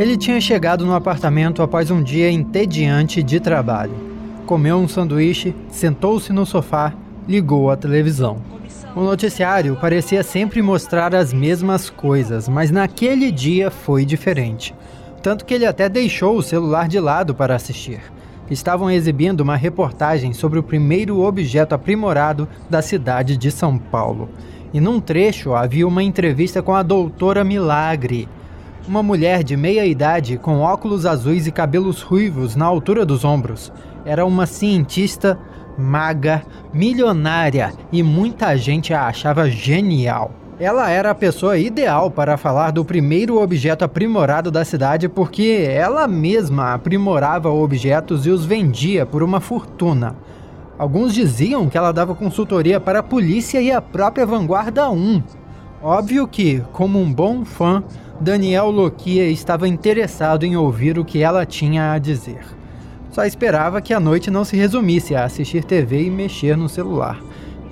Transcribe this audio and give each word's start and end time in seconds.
Ele 0.00 0.16
tinha 0.16 0.40
chegado 0.40 0.86
no 0.86 0.94
apartamento 0.94 1.62
após 1.62 1.90
um 1.90 2.02
dia 2.02 2.30
entediante 2.30 3.22
de 3.22 3.38
trabalho. 3.38 3.92
Comeu 4.46 4.78
um 4.78 4.88
sanduíche, 4.88 5.54
sentou-se 5.68 6.32
no 6.32 6.46
sofá, 6.46 6.94
ligou 7.28 7.70
a 7.70 7.76
televisão. 7.76 8.38
O 8.96 9.02
noticiário 9.02 9.76
parecia 9.76 10.22
sempre 10.22 10.62
mostrar 10.62 11.14
as 11.14 11.34
mesmas 11.34 11.90
coisas, 11.90 12.48
mas 12.48 12.70
naquele 12.70 13.30
dia 13.30 13.70
foi 13.70 14.06
diferente. 14.06 14.74
Tanto 15.22 15.44
que 15.44 15.52
ele 15.52 15.66
até 15.66 15.86
deixou 15.86 16.38
o 16.38 16.42
celular 16.42 16.88
de 16.88 16.98
lado 16.98 17.34
para 17.34 17.54
assistir. 17.54 18.00
Estavam 18.50 18.90
exibindo 18.90 19.42
uma 19.42 19.54
reportagem 19.54 20.32
sobre 20.32 20.58
o 20.58 20.62
primeiro 20.62 21.20
objeto 21.20 21.74
aprimorado 21.74 22.48
da 22.70 22.80
cidade 22.80 23.36
de 23.36 23.50
São 23.50 23.76
Paulo. 23.76 24.30
E 24.72 24.80
num 24.80 24.98
trecho 24.98 25.52
havia 25.52 25.86
uma 25.86 26.02
entrevista 26.02 26.62
com 26.62 26.74
a 26.74 26.82
doutora 26.82 27.44
Milagre, 27.44 28.26
uma 28.88 29.02
mulher 29.02 29.42
de 29.42 29.56
meia 29.56 29.84
idade 29.84 30.36
com 30.36 30.60
óculos 30.60 31.06
azuis 31.06 31.46
e 31.46 31.52
cabelos 31.52 32.02
ruivos 32.02 32.56
na 32.56 32.64
altura 32.64 33.04
dos 33.04 33.24
ombros. 33.24 33.72
Era 34.04 34.24
uma 34.24 34.46
cientista 34.46 35.38
maga, 35.78 36.42
milionária 36.72 37.72
e 37.92 38.02
muita 38.02 38.56
gente 38.56 38.92
a 38.92 39.06
achava 39.06 39.48
genial. 39.48 40.32
Ela 40.58 40.90
era 40.90 41.10
a 41.10 41.14
pessoa 41.14 41.56
ideal 41.56 42.10
para 42.10 42.36
falar 42.36 42.70
do 42.70 42.84
primeiro 42.84 43.40
objeto 43.40 43.82
aprimorado 43.82 44.50
da 44.50 44.64
cidade 44.64 45.08
porque 45.08 45.66
ela 45.66 46.06
mesma 46.06 46.74
aprimorava 46.74 47.48
objetos 47.48 48.26
e 48.26 48.30
os 48.30 48.44
vendia 48.44 49.06
por 49.06 49.22
uma 49.22 49.40
fortuna. 49.40 50.16
Alguns 50.78 51.14
diziam 51.14 51.68
que 51.68 51.78
ela 51.78 51.92
dava 51.92 52.14
consultoria 52.14 52.78
para 52.80 52.98
a 52.98 53.02
polícia 53.02 53.60
e 53.60 53.70
a 53.70 53.80
própria 53.80 54.26
Vanguarda 54.26 54.90
1. 54.90 55.22
Óbvio 55.82 56.28
que, 56.28 56.62
como 56.72 57.00
um 57.00 57.10
bom 57.10 57.42
fã, 57.42 57.82
Daniel 58.20 58.70
Loquia 58.70 59.30
estava 59.30 59.66
interessado 59.66 60.44
em 60.44 60.54
ouvir 60.54 60.98
o 60.98 61.04
que 61.06 61.22
ela 61.22 61.46
tinha 61.46 61.92
a 61.92 61.98
dizer. 61.98 62.44
Só 63.10 63.24
esperava 63.24 63.80
que 63.80 63.94
a 63.94 63.98
noite 63.98 64.30
não 64.30 64.44
se 64.44 64.58
resumisse 64.58 65.14
a 65.14 65.24
assistir 65.24 65.64
TV 65.64 66.02
e 66.02 66.10
mexer 66.10 66.54
no 66.54 66.68
celular. 66.68 67.18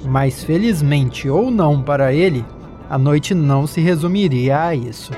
Mas 0.07 0.43
felizmente 0.43 1.29
ou 1.29 1.51
não 1.51 1.83
para 1.83 2.15
ele, 2.15 2.43
a 2.89 2.97
noite 2.97 3.35
não 3.35 3.67
se 3.67 3.83
resumiria 3.83 4.65
a 4.65 4.75
isso. 4.75 5.13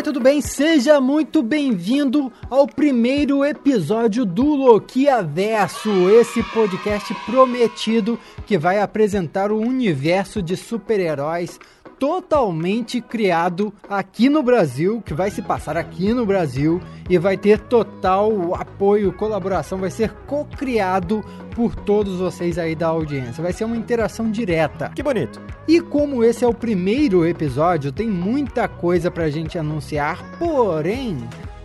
Vai? 0.00 0.02
Tudo 0.02 0.20
bem? 0.20 0.40
Seja 0.40 0.98
muito 0.98 1.42
bem-vindo 1.42 2.32
ao 2.48 2.66
primeiro 2.66 3.44
episódio 3.44 4.24
do 4.24 4.54
Loquia 4.54 5.22
Verso, 5.22 6.08
esse 6.08 6.42
podcast 6.54 7.14
prometido 7.26 8.18
que 8.46 8.56
vai 8.56 8.80
apresentar 8.80 9.52
o 9.52 9.60
universo 9.60 10.40
de 10.40 10.56
super-heróis 10.56 11.60
totalmente 12.00 12.98
criado 12.98 13.72
aqui 13.86 14.30
no 14.30 14.42
Brasil, 14.42 15.02
que 15.04 15.12
vai 15.12 15.30
se 15.30 15.42
passar 15.42 15.76
aqui 15.76 16.14
no 16.14 16.24
Brasil 16.24 16.80
e 17.10 17.18
vai 17.18 17.36
ter 17.36 17.60
total 17.60 18.54
apoio, 18.54 19.12
colaboração, 19.12 19.78
vai 19.78 19.90
ser 19.90 20.10
co-criado 20.26 21.22
por 21.54 21.76
todos 21.76 22.16
vocês 22.18 22.56
aí 22.56 22.74
da 22.74 22.86
audiência. 22.88 23.42
Vai 23.42 23.52
ser 23.52 23.64
uma 23.64 23.76
interação 23.76 24.30
direta. 24.30 24.90
Que 24.94 25.02
bonito. 25.02 25.38
E 25.68 25.78
como 25.78 26.24
esse 26.24 26.42
é 26.42 26.48
o 26.48 26.54
primeiro 26.54 27.26
episódio, 27.26 27.92
tem 27.92 28.08
muita 28.08 28.66
coisa 28.66 29.10
pra 29.10 29.28
gente 29.28 29.58
anunciar, 29.58 30.24
porém, 30.38 31.18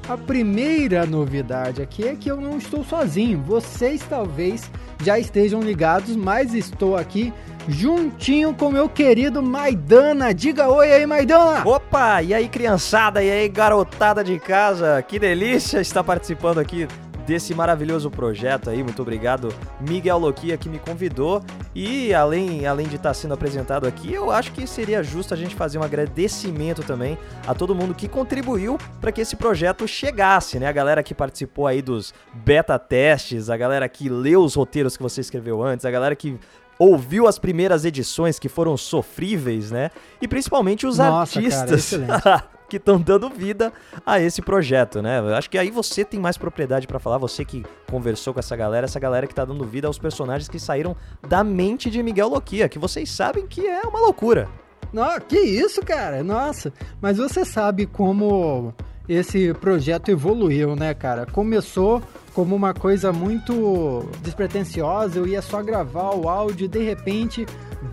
a 0.08 0.18
primeira 0.18 1.06
novidade 1.06 1.82
aqui 1.82 2.08
é 2.08 2.16
que 2.16 2.30
eu 2.30 2.40
não 2.40 2.58
estou 2.58 2.84
sozinho. 2.84 3.42
Vocês 3.42 4.02
talvez 4.08 4.70
já 5.04 5.18
estejam 5.18 5.62
ligados, 5.62 6.16
mas 6.16 6.54
estou 6.54 6.96
aqui 6.96 7.34
juntinho 7.68 8.54
com 8.54 8.70
meu 8.70 8.88
querido 8.88 9.42
Maidana. 9.42 10.34
Diga 10.34 10.70
oi 10.70 10.92
aí, 10.92 11.06
Maidana! 11.06 11.68
Opa, 11.68 12.22
e 12.22 12.34
aí 12.34 12.48
criançada, 12.48 13.24
e 13.24 13.30
aí 13.30 13.50
garotada 13.50 14.24
de 14.24 14.40
casa, 14.40 15.02
que 15.02 15.18
delícia 15.18 15.82
estar 15.82 16.04
participando 16.04 16.60
aqui 16.60 16.88
desse 17.25 17.53
maravilhoso 17.53 18.09
projeto 18.09 18.69
aí. 18.69 18.84
Muito 18.84 19.02
obrigado, 19.02 19.53
Miguel 19.80 20.18
Loquia, 20.18 20.58
que 20.58 20.69
me 20.69 20.80
convidou. 20.80 21.44
E 21.74 22.13
além, 22.13 22.66
além 22.66 22.88
de 22.88 22.96
estar 22.96 23.13
sendo 23.13 23.34
apresentado 23.34 23.88
aqui, 23.88 24.13
eu 24.13 24.31
acho 24.31 24.52
que 24.52 24.66
seria 24.68 25.03
justo 25.03 25.34
a 25.34 25.38
gente 25.38 25.56
fazer 25.56 25.78
um 25.78 25.84
agradecimento 25.84 26.84
também 26.84 27.18
a 27.47 27.53
todo 27.53 27.75
mundo 27.75 27.94
que 27.94 28.08
contribuiu 28.08 28.78
para 29.02 29.12
que 29.12 29.22
esse 29.22 29.36
projeto 29.36 29.88
chegasse, 29.88 30.59
né? 30.59 30.68
A 30.68 30.72
galera 30.72 31.03
que 31.03 31.13
participou 31.13 31.68
aí 31.68 31.81
dos 31.81 32.13
beta 32.34 32.78
testes, 32.78 33.50
a 33.50 33.57
galera 33.57 33.88
que 33.90 34.09
leu 34.09 34.44
os 34.44 34.56
roteiros 34.56 34.96
que 34.96 35.03
você 35.03 35.22
escreveu 35.22 35.62
antes, 35.62 35.86
a 35.86 35.92
galera 35.92 36.16
que 36.16 36.38
ouviu 36.78 37.28
as 37.28 37.40
primeiras 37.40 37.86
edições 37.86 38.38
que 38.38 38.50
foram 38.50 38.75
sofríveis, 38.75 39.72
né? 39.72 39.90
E 40.22 40.28
principalmente 40.28 40.86
os 40.86 40.97
Nossa, 40.97 41.40
artistas 41.40 41.92
cara, 42.22 42.44
que 42.75 42.78
estão 42.78 43.00
dando 43.00 43.30
vida 43.30 43.72
a 44.06 44.19
esse 44.19 44.41
projeto, 44.41 45.02
né? 45.02 45.19
Acho 45.36 45.50
que 45.50 45.58
aí 45.58 45.72
você 45.72 46.03
tem 46.03 46.19
mais 46.19 46.38
propriedade 46.38 46.86
para 46.86 47.00
falar, 47.00 47.18
você 47.18 47.46
que 47.46 47.66
conversou 47.90 48.34
com 48.34 48.40
essa 48.40 48.56
galera, 48.56 48.86
essa 48.86 49.00
galera 49.00 49.25
que 49.25 49.34
tá 49.34 49.46
dando 49.46 49.63
vida 49.63 49.88
aos 49.88 49.97
personagens 49.97 50.50
que 50.50 50.59
saíram 50.59 50.96
da 51.28 51.44
mente 51.44 51.90
de 51.90 52.03
Miguel 52.03 52.28
Loquia, 52.28 52.68
que 52.68 52.78
vocês 52.78 53.09
sabem 53.09 53.47
que 53.47 53.66
é 53.66 53.81
uma 53.81 54.00
loucura. 54.00 54.50
Não, 54.91 55.19
que 55.19 55.40
isso, 55.40 55.81
cara? 55.81 56.24
Nossa, 56.24 56.74
mas 57.02 57.18
você 57.18 57.46
sabe 57.46 57.86
como 57.86 58.74
esse 59.07 59.53
projeto 59.53 60.09
evoluiu, 60.09 60.75
né, 60.75 60.94
cara? 60.94 61.25
Começou 61.25 62.02
como 62.35 62.53
uma 62.53 62.73
coisa 62.73 63.13
muito 63.13 64.07
despretensiosa, 64.22 65.18
eu 65.18 65.25
ia 65.25 65.41
só 65.41 65.63
gravar 65.63 66.13
o 66.13 66.28
áudio 66.28 66.66
e 66.66 66.68
de 66.68 66.84
repente 66.84 67.46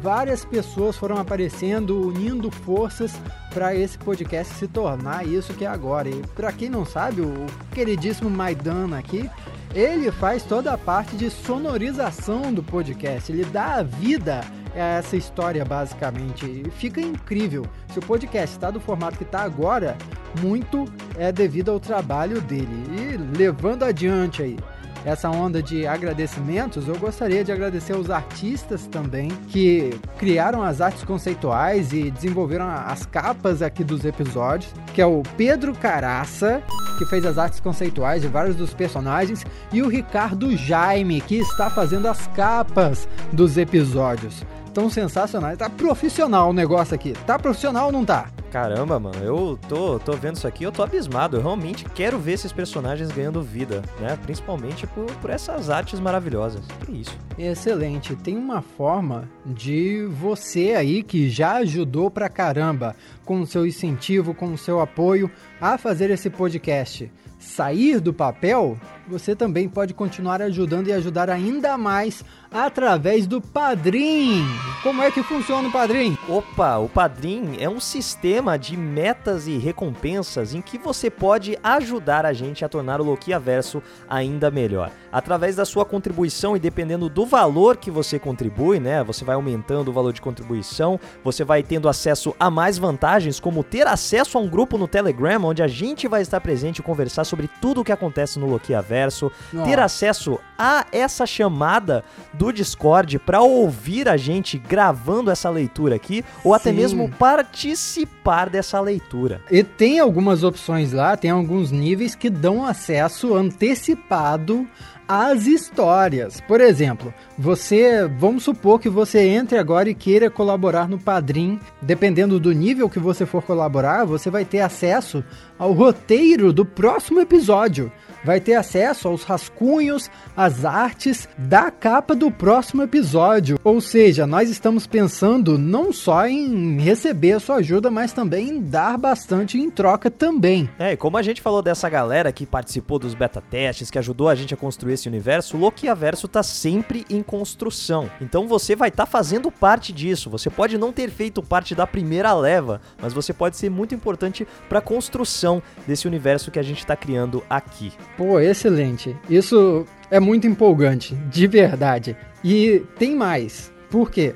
várias 0.03 0.45
pessoas 0.45 0.97
foram 0.97 1.17
aparecendo, 1.17 2.09
unindo 2.09 2.51
forças 2.51 3.15
para 3.55 3.73
esse 3.75 3.97
podcast 3.97 4.53
se 4.55 4.67
tornar 4.67 5.25
isso 5.25 5.55
que 5.55 5.65
é 5.65 5.69
agora. 5.69 6.09
E 6.09 6.23
para 6.35 6.51
quem 6.51 6.69
não 6.69 6.85
sabe, 6.85 7.21
o 7.21 7.47
queridíssimo 7.73 8.29
Maidana 8.29 8.99
aqui, 8.99 9.31
ele 9.73 10.11
faz 10.11 10.43
toda 10.43 10.73
a 10.73 10.79
parte 10.79 11.15
de 11.15 11.31
sonorização 11.31 12.53
do 12.53 12.65
podcast, 12.65 13.31
ele 13.31 13.45
dá 13.45 13.77
a 13.77 13.83
vida 13.85 14.41
a 14.75 14.99
essa 14.99 15.17
história 15.17 15.65
basicamente. 15.65 16.65
Fica 16.77 17.01
incrível. 17.01 17.67
Se 17.93 17.99
o 17.99 18.03
podcast 18.03 18.57
está 18.57 18.71
do 18.71 18.81
formato 18.81 19.19
que 19.19 19.25
está 19.25 19.43
agora, 19.43 19.97
muito 20.41 20.87
é 21.17 21.31
devido 21.31 21.71
ao 21.71 21.81
trabalho 21.81 22.41
dele. 22.41 22.85
E 22.91 23.37
levando 23.37 23.85
adiante 23.85 24.43
aí 24.43 24.57
essa 25.05 25.29
onda 25.29 25.63
de 25.63 25.87
agradecimentos, 25.87 26.87
eu 26.87 26.97
gostaria 26.97 27.43
de 27.43 27.51
agradecer 27.51 27.93
aos 27.93 28.09
artistas 28.09 28.87
também 28.87 29.29
que 29.49 29.91
criaram 30.17 30.63
as 30.63 30.81
artes 30.81 31.03
conceituais 31.03 31.93
e 31.93 32.11
desenvolveram 32.11 32.69
as 32.69 33.05
capas 33.05 33.63
aqui 33.63 33.83
dos 33.83 34.05
episódios, 34.05 34.73
que 34.95 35.03
é 35.03 35.07
o 35.07 35.23
Pedro 35.37 35.75
Caraça, 35.75 36.63
que 36.99 37.05
fez 37.07 37.27
as 37.27 37.37
artes 37.37 37.59
conceituais 37.59 38.23
de 38.23 38.29
vários 38.29 38.55
dos 38.55 38.73
personagens, 38.73 39.45
e 39.73 39.83
o 39.83 39.89
Ricardo 39.89 40.57
Jaime, 40.57 41.21
que 41.21 41.37
está 41.37 41.69
fazendo 41.69 42.07
as 42.07 42.29
capas 42.29 43.09
dos 43.33 43.57
episódios. 43.57 44.45
Tão 44.73 44.89
sensacional. 44.89 45.57
Tá 45.57 45.69
profissional 45.69 46.51
o 46.51 46.53
negócio 46.53 46.95
aqui. 46.95 47.13
Tá 47.27 47.39
profissional 47.39 47.87
ou 47.87 47.93
não 47.93 48.05
tá? 48.05 48.31
Caramba, 48.51 49.01
mano, 49.01 49.25
eu 49.25 49.59
tô, 49.67 49.99
tô 49.99 50.13
vendo 50.13 50.37
isso 50.37 50.47
aqui, 50.47 50.63
eu 50.63 50.71
tô 50.71 50.83
abismado. 50.83 51.39
Eu 51.39 51.41
realmente 51.41 51.87
quero 51.87 52.19
ver 52.19 52.33
esses 52.33 52.53
personagens 52.53 53.11
ganhando 53.11 53.41
vida, 53.41 53.83
né? 53.99 54.19
Principalmente 54.23 54.87
por, 54.87 55.07
por 55.17 55.31
essas 55.31 55.71
artes 55.71 55.99
maravilhosas. 55.99 56.63
Que 56.85 56.93
isso. 56.93 57.17
Excelente. 57.39 58.15
Tem 58.15 58.37
uma 58.37 58.61
forma 58.61 59.27
de 59.47 60.07
você 60.21 60.75
aí 60.75 61.03
que 61.03 61.31
já 61.31 61.53
ajudou 61.57 62.11
pra 62.11 62.29
caramba 62.29 62.95
com 63.25 63.41
o 63.41 63.47
seu 63.47 63.67
incentivo, 63.67 64.35
com 64.35 64.53
o 64.53 64.59
seu 64.59 64.81
apoio 64.81 65.31
a 65.59 65.79
fazer 65.79 66.11
esse 66.11 66.29
podcast 66.29 67.11
sair 67.43 68.01
do 68.01 68.13
papel, 68.13 68.79
você 69.07 69.35
também 69.35 69.69
pode 69.69 69.93
continuar 69.93 70.41
ajudando 70.41 70.89
e 70.89 70.93
ajudar 70.93 71.29
ainda 71.29 71.77
mais 71.77 72.25
através 72.51 73.27
do 73.27 73.41
Padrim. 73.41 74.45
Como 74.83 75.03
é 75.03 75.11
que 75.11 75.23
funciona 75.23 75.69
o 75.69 75.73
Padrim? 75.73 76.17
Opa, 76.29 76.79
o 76.79 76.89
Padrim 76.89 77.57
é 77.59 77.69
um 77.69 77.81
sistema 77.81 78.59
de 78.59 78.77
metas 78.77 79.47
e 79.47 79.57
recompensas 79.59 80.55
em 80.55 80.61
que 80.61 80.79
você 80.79 81.11
pode 81.11 81.59
ajudar 81.63 82.27
a 82.27 82.33
gente 82.33 82.65
a 82.65 82.69
tornar 82.69 83.01
o 83.01 83.05
Loquia 83.05 83.39
Verso 83.39 83.83
ainda 84.09 84.51
melhor. 84.51 84.91
Através 85.11 85.57
da 85.57 85.65
sua 85.65 85.85
contribuição 85.85 86.57
e 86.57 86.61
dependendo 86.61 87.09
do 87.09 87.27
valor 87.27 87.77
que 87.77 87.91
você 87.91 88.19
contribui, 88.19 88.81
né? 88.81 89.03
Você 89.05 89.25
vai 89.25 89.35
aumentando 89.35 89.89
o 89.89 89.93
valor 89.93 90.13
de 90.13 90.21
contribuição, 90.21 90.99
você 91.23 91.45
vai 91.45 91.63
tendo 91.63 91.89
acesso 91.89 92.35
a 92.39 92.51
mais 92.51 92.79
vantagens, 92.79 93.41
como 93.41 93.65
ter 93.65 93.87
acesso 93.87 94.39
a 94.39 94.41
um 94.41 94.49
grupo 94.49 94.79
no 94.79 94.89
Telegram 94.89 95.45
onde 95.45 95.63
a 95.63 95.69
gente 95.69 96.09
vai 96.09 96.23
estar 96.23 96.41
presente 96.41 96.79
e 96.79 96.83
conversar 96.83 97.25
sobre 97.33 97.49
tudo 97.63 97.81
o 97.81 97.85
que 97.85 97.91
acontece 97.91 98.39
no 98.39 98.47
Loquia 98.47 98.83
Verso, 98.83 99.33
ter 99.65 99.79
acesso 99.79 100.39
a 100.59 100.85
essa 100.93 101.25
chamada 101.25 102.05
do 102.35 102.53
Discord 102.53 103.19
para 103.19 103.41
ouvir 103.41 104.07
a 104.07 104.19
gente 104.19 104.59
gravando 104.59 105.31
essa 105.31 105.49
leitura 105.49 105.97
aqui, 105.97 106.23
ou 106.45 106.53
até 106.53 106.69
Sim. 106.69 106.77
mesmo 106.77 107.09
participar 107.09 108.51
dessa 108.51 108.79
leitura. 108.81 109.41
E 109.51 109.65
tem 109.65 109.99
algumas 109.99 110.45
opções 110.45 110.93
lá, 110.93 111.17
tem 111.17 111.31
alguns 111.31 111.71
níveis 111.71 112.15
que 112.15 112.29
dão 112.29 112.67
acesso 112.67 113.35
antecipado 113.35 114.69
às 115.07 115.47
histórias. 115.47 116.41
Por 116.41 116.61
exemplo, 116.61 117.13
você, 117.39 118.07
vamos 118.19 118.45
supor 118.45 118.81
que 118.81 118.89
você 118.89 119.21
entre 119.21 119.59
agora 119.59 119.89
e 119.89 119.95
queira 119.95 120.31
colaborar 120.31 120.89
no 120.89 120.99
Padrim, 120.99 121.59
dependendo 121.81 122.39
do 122.39 122.53
nível 122.53 122.89
que 122.89 122.99
você 122.99 123.27
for 123.27 123.43
colaborar, 123.43 124.05
você 124.05 124.31
vai 124.31 124.45
ter 124.45 124.61
acesso 124.61 125.25
ao 125.59 125.73
roteiro 125.73 126.53
do 126.53 126.65
próximo 126.65 127.21
episódio. 127.21 127.93
Vai 128.25 128.41
ter 128.41 128.55
acesso 128.55 129.09
aos 129.09 129.25
rascunhos, 129.25 130.09
às 130.37 130.65
artes 130.65 131.29
da 131.37 131.71
capa 131.71 132.15
do 132.15 132.31
próximo 132.31 132.83
episódio. 132.83 133.59
Ou 133.65 133.81
seja, 133.81 134.27
nós 134.27 134.49
estamos 134.49 134.87
pensando 134.87 135.59
não 135.59 135.93
só 135.93 136.27
em 136.27 136.79
receber 136.79 137.33
a 137.33 137.41
sua 137.41 137.57
ajuda, 137.57 137.91
mas 137.91 138.13
também 138.13 138.49
em 138.49 138.61
dar 138.61 138.97
bastante 138.97 139.59
em 139.59 139.69
troca 139.69 140.11
também. 140.11 140.71
É, 140.79 140.93
e 140.93 140.97
como 140.97 141.17
a 141.17 141.23
gente 141.23 141.41
falou 141.41 141.63
dessa 141.63 141.89
galera 141.89 142.33
que 142.33 142.47
participou 142.47 142.99
dos 142.99 143.15
beta 143.15 143.41
testes, 143.41 143.91
que 143.91 143.99
ajudou 143.99 144.29
a 144.29 144.35
gente 144.35 144.55
a 144.55 144.57
construir 144.57 144.92
esse 144.93 145.09
universo, 145.09 145.57
o 145.57 145.61
Lokia 145.61 145.95
Verso 145.95 146.29
tá 146.29 146.43
sempre 146.43 147.05
em 147.09 147.23
construção. 147.23 148.11
Então 148.21 148.47
você 148.47 148.77
vai 148.77 148.89
estar 148.89 149.07
fazendo 149.07 149.51
parte 149.51 149.93
disso. 149.93 150.31
Você 150.31 150.51
pode 150.51 150.79
não 150.79 150.93
ter 150.93 151.11
feito 151.11 151.43
parte 151.43 151.75
da 151.75 151.87
primeira 151.87 152.33
leva, 152.35 152.81
mas 153.01 153.13
você 153.13 153.33
pode 153.33 153.57
ser 153.57 153.71
muito 153.71 153.95
importante 153.95 154.47
para 154.69 154.79
a 154.79 154.83
construção 154.83 155.63
desse 155.87 156.07
universo 156.07 156.51
que 156.51 156.59
a 156.59 156.63
gente 156.63 156.79
está 156.79 156.97
criando 156.97 157.43
aqui. 157.49 157.93
Pô, 158.17 158.39
excelente. 158.39 159.17
Isso 159.29 159.87
é 160.11 160.21
muito 160.21 160.47
empolgante, 160.47 161.15
de 161.15 161.47
verdade. 161.47 162.17
E 162.45 162.83
tem 162.99 163.15
mais. 163.15 163.73
Por 163.91 164.11
quê? 164.11 164.35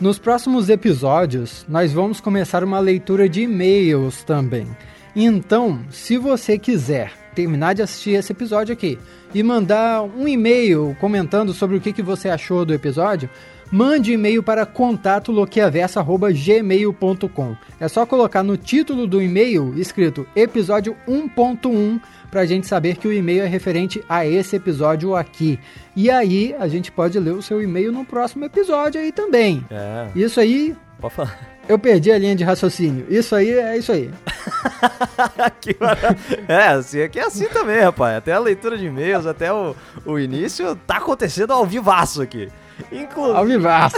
Nos 0.00 0.18
próximos 0.18 0.68
episódios, 0.68 1.64
nós 1.68 1.92
vamos 1.92 2.20
começar 2.20 2.62
uma 2.62 2.78
leitura 2.78 3.28
de 3.28 3.42
e-mails 3.42 4.22
também. 4.24 4.68
Então, 5.14 5.80
se 5.88 6.18
você 6.18 6.58
quiser 6.58 7.25
terminar 7.36 7.74
de 7.74 7.82
assistir 7.82 8.12
esse 8.12 8.32
episódio 8.32 8.72
aqui. 8.72 8.98
E 9.34 9.42
mandar 9.42 10.02
um 10.02 10.26
e-mail 10.26 10.96
comentando 10.98 11.52
sobre 11.52 11.76
o 11.76 11.80
que, 11.80 11.92
que 11.92 12.02
você 12.02 12.30
achou 12.30 12.64
do 12.64 12.72
episódio, 12.72 13.28
mande 13.70 14.12
e-mail 14.12 14.42
para 14.42 14.66
contatoloquiaversa.gmail.com. 14.66 17.56
É 17.80 17.88
só 17.88 18.04
colocar 18.06 18.42
no 18.42 18.56
título 18.56 19.06
do 19.06 19.20
e-mail 19.22 19.72
escrito 19.76 20.26
episódio 20.34 20.96
1.1 21.08 22.00
para 22.30 22.40
a 22.42 22.46
gente 22.46 22.66
saber 22.66 22.96
que 22.96 23.06
o 23.08 23.12
e-mail 23.12 23.44
é 23.44 23.46
referente 23.46 24.02
a 24.08 24.26
esse 24.26 24.56
episódio 24.56 25.14
aqui. 25.14 25.58
E 25.94 26.10
aí 26.10 26.54
a 26.58 26.66
gente 26.68 26.90
pode 26.92 27.18
ler 27.18 27.32
o 27.32 27.42
seu 27.42 27.62
e-mail 27.62 27.92
no 27.92 28.04
próximo 28.04 28.44
episódio 28.44 29.00
aí 29.00 29.10
também. 29.12 29.64
É, 29.70 30.08
Isso 30.14 30.38
aí, 30.40 30.74
pode 31.00 31.14
falar. 31.14 31.38
eu 31.68 31.78
perdi 31.78 32.10
a 32.12 32.18
linha 32.18 32.34
de 32.36 32.44
raciocínio. 32.44 33.06
Isso 33.08 33.34
aí 33.34 33.50
é 33.50 33.78
isso 33.78 33.92
aí. 33.92 34.10
Que 35.60 35.76
é, 36.46 36.68
assim, 36.68 37.02
aqui 37.02 37.18
é 37.18 37.24
assim 37.24 37.48
também, 37.48 37.80
rapaz. 37.80 38.16
Até 38.18 38.32
a 38.32 38.38
leitura 38.38 38.78
de 38.78 38.86
e-mails, 38.86 39.26
até 39.26 39.52
o, 39.52 39.74
o 40.04 40.16
início, 40.18 40.76
tá 40.86 40.98
acontecendo 40.98 41.52
ao 41.52 41.66
vivaço 41.66 42.22
aqui. 42.22 42.48
Inclu 42.92 43.36
Ao 43.36 43.44
vivaço. 43.44 43.96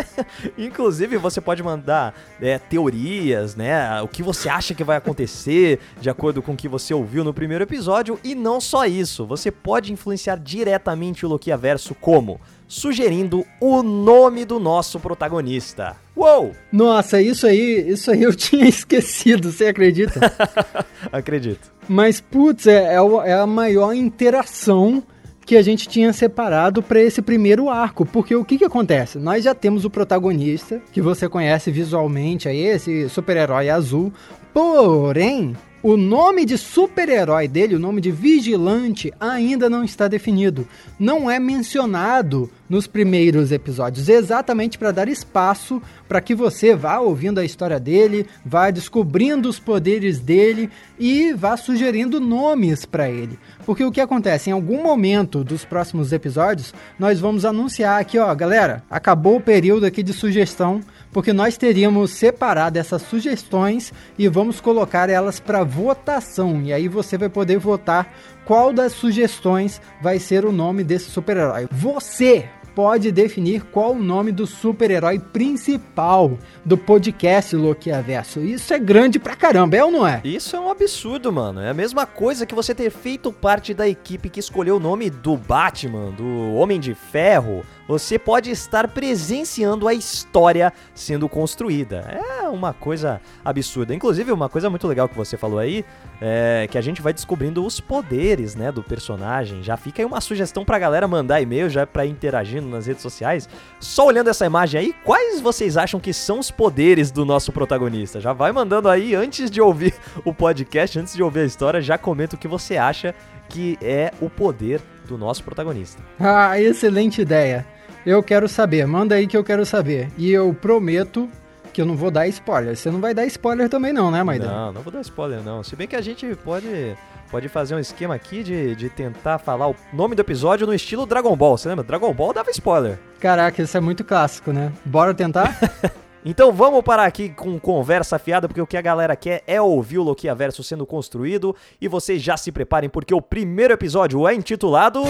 Inclusive, 0.56 1.16
você 1.16 1.40
pode 1.40 1.62
mandar 1.62 2.14
é, 2.40 2.58
teorias, 2.58 3.56
né? 3.56 4.00
O 4.02 4.08
que 4.08 4.22
você 4.22 4.48
acha 4.48 4.74
que 4.74 4.84
vai 4.84 4.96
acontecer 4.96 5.80
de 6.00 6.10
acordo 6.10 6.42
com 6.42 6.52
o 6.52 6.56
que 6.56 6.68
você 6.68 6.92
ouviu 6.94 7.24
no 7.24 7.34
primeiro 7.34 7.64
episódio. 7.64 8.18
E 8.22 8.34
não 8.34 8.60
só 8.60 8.86
isso, 8.86 9.26
você 9.26 9.50
pode 9.50 9.92
influenciar 9.92 10.36
diretamente 10.36 11.24
o 11.24 11.28
Loquia 11.28 11.56
Verso 11.56 11.94
como? 11.94 12.40
Sugerindo 12.68 13.44
o 13.60 13.82
nome 13.82 14.44
do 14.44 14.60
nosso 14.60 15.00
protagonista. 15.00 15.96
Uou! 16.14 16.52
Nossa, 16.70 17.20
isso 17.20 17.46
aí, 17.46 17.84
isso 17.88 18.10
aí 18.10 18.22
eu 18.22 18.32
tinha 18.36 18.68
esquecido, 18.68 19.50
você 19.50 19.66
acredita? 19.66 20.20
Acredito. 21.10 21.72
Mas, 21.88 22.20
putz, 22.20 22.66
é, 22.66 22.94
é 22.94 23.00
é 23.24 23.32
a 23.32 23.46
maior 23.46 23.92
interação 23.92 25.02
que 25.50 25.56
a 25.56 25.62
gente 25.62 25.88
tinha 25.88 26.12
separado 26.12 26.80
para 26.80 27.00
esse 27.00 27.20
primeiro 27.20 27.68
arco. 27.68 28.06
Porque 28.06 28.36
o 28.36 28.44
que, 28.44 28.56
que 28.56 28.64
acontece? 28.64 29.18
Nós 29.18 29.42
já 29.42 29.52
temos 29.52 29.84
o 29.84 29.90
protagonista, 29.90 30.80
que 30.92 31.00
você 31.02 31.28
conhece 31.28 31.72
visualmente 31.72 32.48
aí, 32.48 32.60
esse 32.60 33.08
super-herói 33.08 33.68
azul. 33.68 34.12
Porém, 34.54 35.56
o 35.82 35.96
nome 35.96 36.44
de 36.44 36.56
super-herói 36.56 37.48
dele, 37.48 37.74
o 37.74 37.80
nome 37.80 38.00
de 38.00 38.12
vigilante, 38.12 39.12
ainda 39.18 39.68
não 39.68 39.82
está 39.82 40.06
definido. 40.06 40.68
Não 40.96 41.28
é 41.28 41.40
mencionado 41.40 42.48
nos 42.68 42.86
primeiros 42.86 43.50
episódios, 43.50 44.08
exatamente 44.08 44.78
para 44.78 44.92
dar 44.92 45.08
espaço 45.08 45.82
para 46.10 46.20
que 46.20 46.34
você 46.34 46.74
vá 46.74 46.98
ouvindo 46.98 47.38
a 47.38 47.44
história 47.44 47.78
dele, 47.78 48.26
vá 48.44 48.68
descobrindo 48.72 49.48
os 49.48 49.60
poderes 49.60 50.18
dele 50.18 50.68
e 50.98 51.32
vá 51.32 51.56
sugerindo 51.56 52.18
nomes 52.18 52.84
para 52.84 53.08
ele. 53.08 53.38
Porque 53.64 53.84
o 53.84 53.92
que 53.92 54.00
acontece? 54.00 54.50
Em 54.50 54.52
algum 54.52 54.82
momento 54.82 55.44
dos 55.44 55.64
próximos 55.64 56.12
episódios, 56.12 56.74
nós 56.98 57.20
vamos 57.20 57.44
anunciar 57.44 58.00
aqui, 58.00 58.18
ó, 58.18 58.34
galera, 58.34 58.82
acabou 58.90 59.36
o 59.36 59.40
período 59.40 59.86
aqui 59.86 60.02
de 60.02 60.12
sugestão, 60.12 60.80
porque 61.12 61.32
nós 61.32 61.56
teríamos 61.56 62.10
separado 62.10 62.76
essas 62.76 63.02
sugestões 63.02 63.92
e 64.18 64.26
vamos 64.26 64.60
colocar 64.60 65.08
elas 65.08 65.38
para 65.38 65.62
votação. 65.62 66.60
E 66.62 66.72
aí 66.72 66.88
você 66.88 67.16
vai 67.16 67.28
poder 67.28 67.58
votar 67.58 68.12
qual 68.44 68.72
das 68.72 68.94
sugestões 68.94 69.80
vai 70.02 70.18
ser 70.18 70.44
o 70.44 70.50
nome 70.50 70.82
desse 70.82 71.08
super-herói. 71.08 71.68
Você 71.70 72.48
pode 72.74 73.10
definir 73.12 73.62
qual 73.64 73.92
o 73.92 74.02
nome 74.02 74.32
do 74.32 74.46
super-herói 74.46 75.18
principal 75.18 76.38
do 76.64 76.76
podcast 76.76 77.54
Loquia 77.56 78.00
Verso. 78.02 78.40
Isso 78.40 78.72
é 78.72 78.78
grande 78.78 79.18
pra 79.18 79.36
caramba, 79.36 79.76
é 79.76 79.84
ou 79.84 79.90
não 79.90 80.06
é? 80.06 80.20
Isso 80.24 80.56
é 80.56 80.60
um 80.60 80.70
absurdo, 80.70 81.32
mano. 81.32 81.60
É 81.60 81.70
a 81.70 81.74
mesma 81.74 82.06
coisa 82.06 82.46
que 82.46 82.54
você 82.54 82.74
ter 82.74 82.90
feito 82.90 83.32
parte 83.32 83.74
da 83.74 83.88
equipe 83.88 84.28
que 84.28 84.40
escolheu 84.40 84.76
o 84.76 84.80
nome 84.80 85.10
do 85.10 85.36
Batman, 85.36 86.10
do 86.10 86.54
Homem 86.54 86.80
de 86.80 86.94
Ferro. 86.94 87.64
Você 87.86 88.18
pode 88.18 88.50
estar 88.50 88.88
presenciando 88.88 89.88
a 89.88 89.94
história 89.94 90.72
sendo 90.94 91.28
construída. 91.28 92.20
É 92.42 92.48
uma 92.48 92.72
coisa 92.72 93.20
absurda. 93.44 93.94
Inclusive, 93.94 94.32
uma 94.32 94.48
coisa 94.48 94.70
muito 94.70 94.86
legal 94.86 95.08
que 95.08 95.16
você 95.16 95.36
falou 95.36 95.58
aí 95.58 95.84
é 96.20 96.68
que 96.70 96.78
a 96.78 96.80
gente 96.80 97.02
vai 97.02 97.12
descobrindo 97.12 97.64
os 97.64 97.80
poderes, 97.80 98.54
né, 98.54 98.70
do 98.70 98.82
personagem. 98.82 99.62
Já 99.62 99.76
fica 99.76 100.02
aí 100.02 100.06
uma 100.06 100.20
sugestão 100.20 100.64
pra 100.64 100.78
galera 100.78 101.08
mandar 101.08 101.40
e-mail 101.40 101.68
já 101.68 101.82
ir 101.82 102.08
interagindo 102.08 102.68
nas 102.68 102.86
redes 102.86 103.02
sociais. 103.02 103.48
Só 103.78 104.06
olhando 104.06 104.30
essa 104.30 104.46
imagem 104.46 104.80
aí, 104.80 104.94
quais 105.04 105.40
vocês 105.40 105.76
acham 105.76 105.98
que 105.98 106.12
são 106.12 106.38
os 106.38 106.50
poderes 106.50 107.10
do 107.10 107.24
nosso 107.24 107.52
protagonista? 107.52 108.20
Já 108.20 108.32
vai 108.32 108.52
mandando 108.52 108.88
aí 108.88 109.14
antes 109.14 109.50
de 109.50 109.60
ouvir 109.60 109.94
o 110.24 110.32
podcast, 110.34 110.98
antes 110.98 111.14
de 111.14 111.22
ouvir 111.22 111.40
a 111.40 111.44
história, 111.44 111.80
já 111.80 111.96
comenta 111.96 112.36
o 112.36 112.38
que 112.38 112.48
você 112.48 112.76
acha 112.76 113.14
que 113.48 113.76
é 113.82 114.12
o 114.20 114.30
poder 114.30 114.80
do 115.10 115.18
nosso 115.18 115.42
protagonista. 115.44 116.02
Ah, 116.20 116.60
excelente 116.60 117.20
ideia. 117.20 117.66
Eu 118.06 118.22
quero 118.22 118.48
saber, 118.48 118.86
manda 118.86 119.14
aí 119.14 119.26
que 119.26 119.36
eu 119.36 119.44
quero 119.44 119.66
saber. 119.66 120.08
E 120.16 120.30
eu 120.30 120.54
prometo 120.54 121.28
que 121.72 121.80
eu 121.80 121.86
não 121.86 121.96
vou 121.96 122.10
dar 122.10 122.26
spoiler. 122.28 122.76
Você 122.76 122.90
não 122.90 123.00
vai 123.00 123.12
dar 123.12 123.26
spoiler 123.26 123.68
também 123.68 123.92
não, 123.92 124.10
né, 124.10 124.22
Maidana? 124.22 124.52
Não, 124.66 124.72
não 124.74 124.82
vou 124.82 124.92
dar 124.92 125.00
spoiler 125.00 125.42
não. 125.42 125.62
Se 125.62 125.76
bem 125.76 125.86
que 125.86 125.96
a 125.96 126.00
gente 126.00 126.34
pode 126.36 126.96
pode 127.30 127.48
fazer 127.48 127.76
um 127.76 127.78
esquema 127.78 128.14
aqui 128.14 128.42
de, 128.42 128.74
de 128.74 128.88
tentar 128.88 129.38
falar 129.38 129.68
o 129.68 129.76
nome 129.92 130.16
do 130.16 130.20
episódio 130.20 130.66
no 130.66 130.74
estilo 130.74 131.06
Dragon 131.06 131.36
Ball. 131.36 131.56
Você 131.56 131.68
lembra? 131.68 131.84
Dragon 131.84 132.12
Ball 132.12 132.32
dava 132.32 132.50
spoiler. 132.50 132.98
Caraca, 133.20 133.62
isso 133.62 133.76
é 133.76 133.80
muito 133.80 134.02
clássico, 134.02 134.52
né? 134.52 134.72
Bora 134.84 135.14
tentar? 135.14 135.56
Então 136.24 136.52
vamos 136.52 136.82
parar 136.82 137.06
aqui 137.06 137.30
com 137.30 137.58
conversa 137.58 138.18
fiada, 138.18 138.46
porque 138.46 138.60
o 138.60 138.66
que 138.66 138.76
a 138.76 138.82
galera 138.82 139.16
quer 139.16 139.42
é 139.46 139.60
ouvir 139.60 139.98
o 139.98 140.02
Loquia 140.02 140.34
Verso 140.34 140.62
sendo 140.62 140.84
construído. 140.84 141.56
E 141.80 141.88
vocês 141.88 142.20
já 142.20 142.36
se 142.36 142.52
preparem, 142.52 142.90
porque 142.90 143.14
o 143.14 143.22
primeiro 143.22 143.72
episódio 143.72 144.28
é 144.28 144.34
intitulado. 144.34 145.02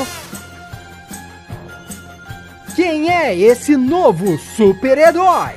Quem 2.77 3.11
é 3.11 3.37
esse 3.37 3.77
novo 3.77 4.39
super-herói? 4.39 5.55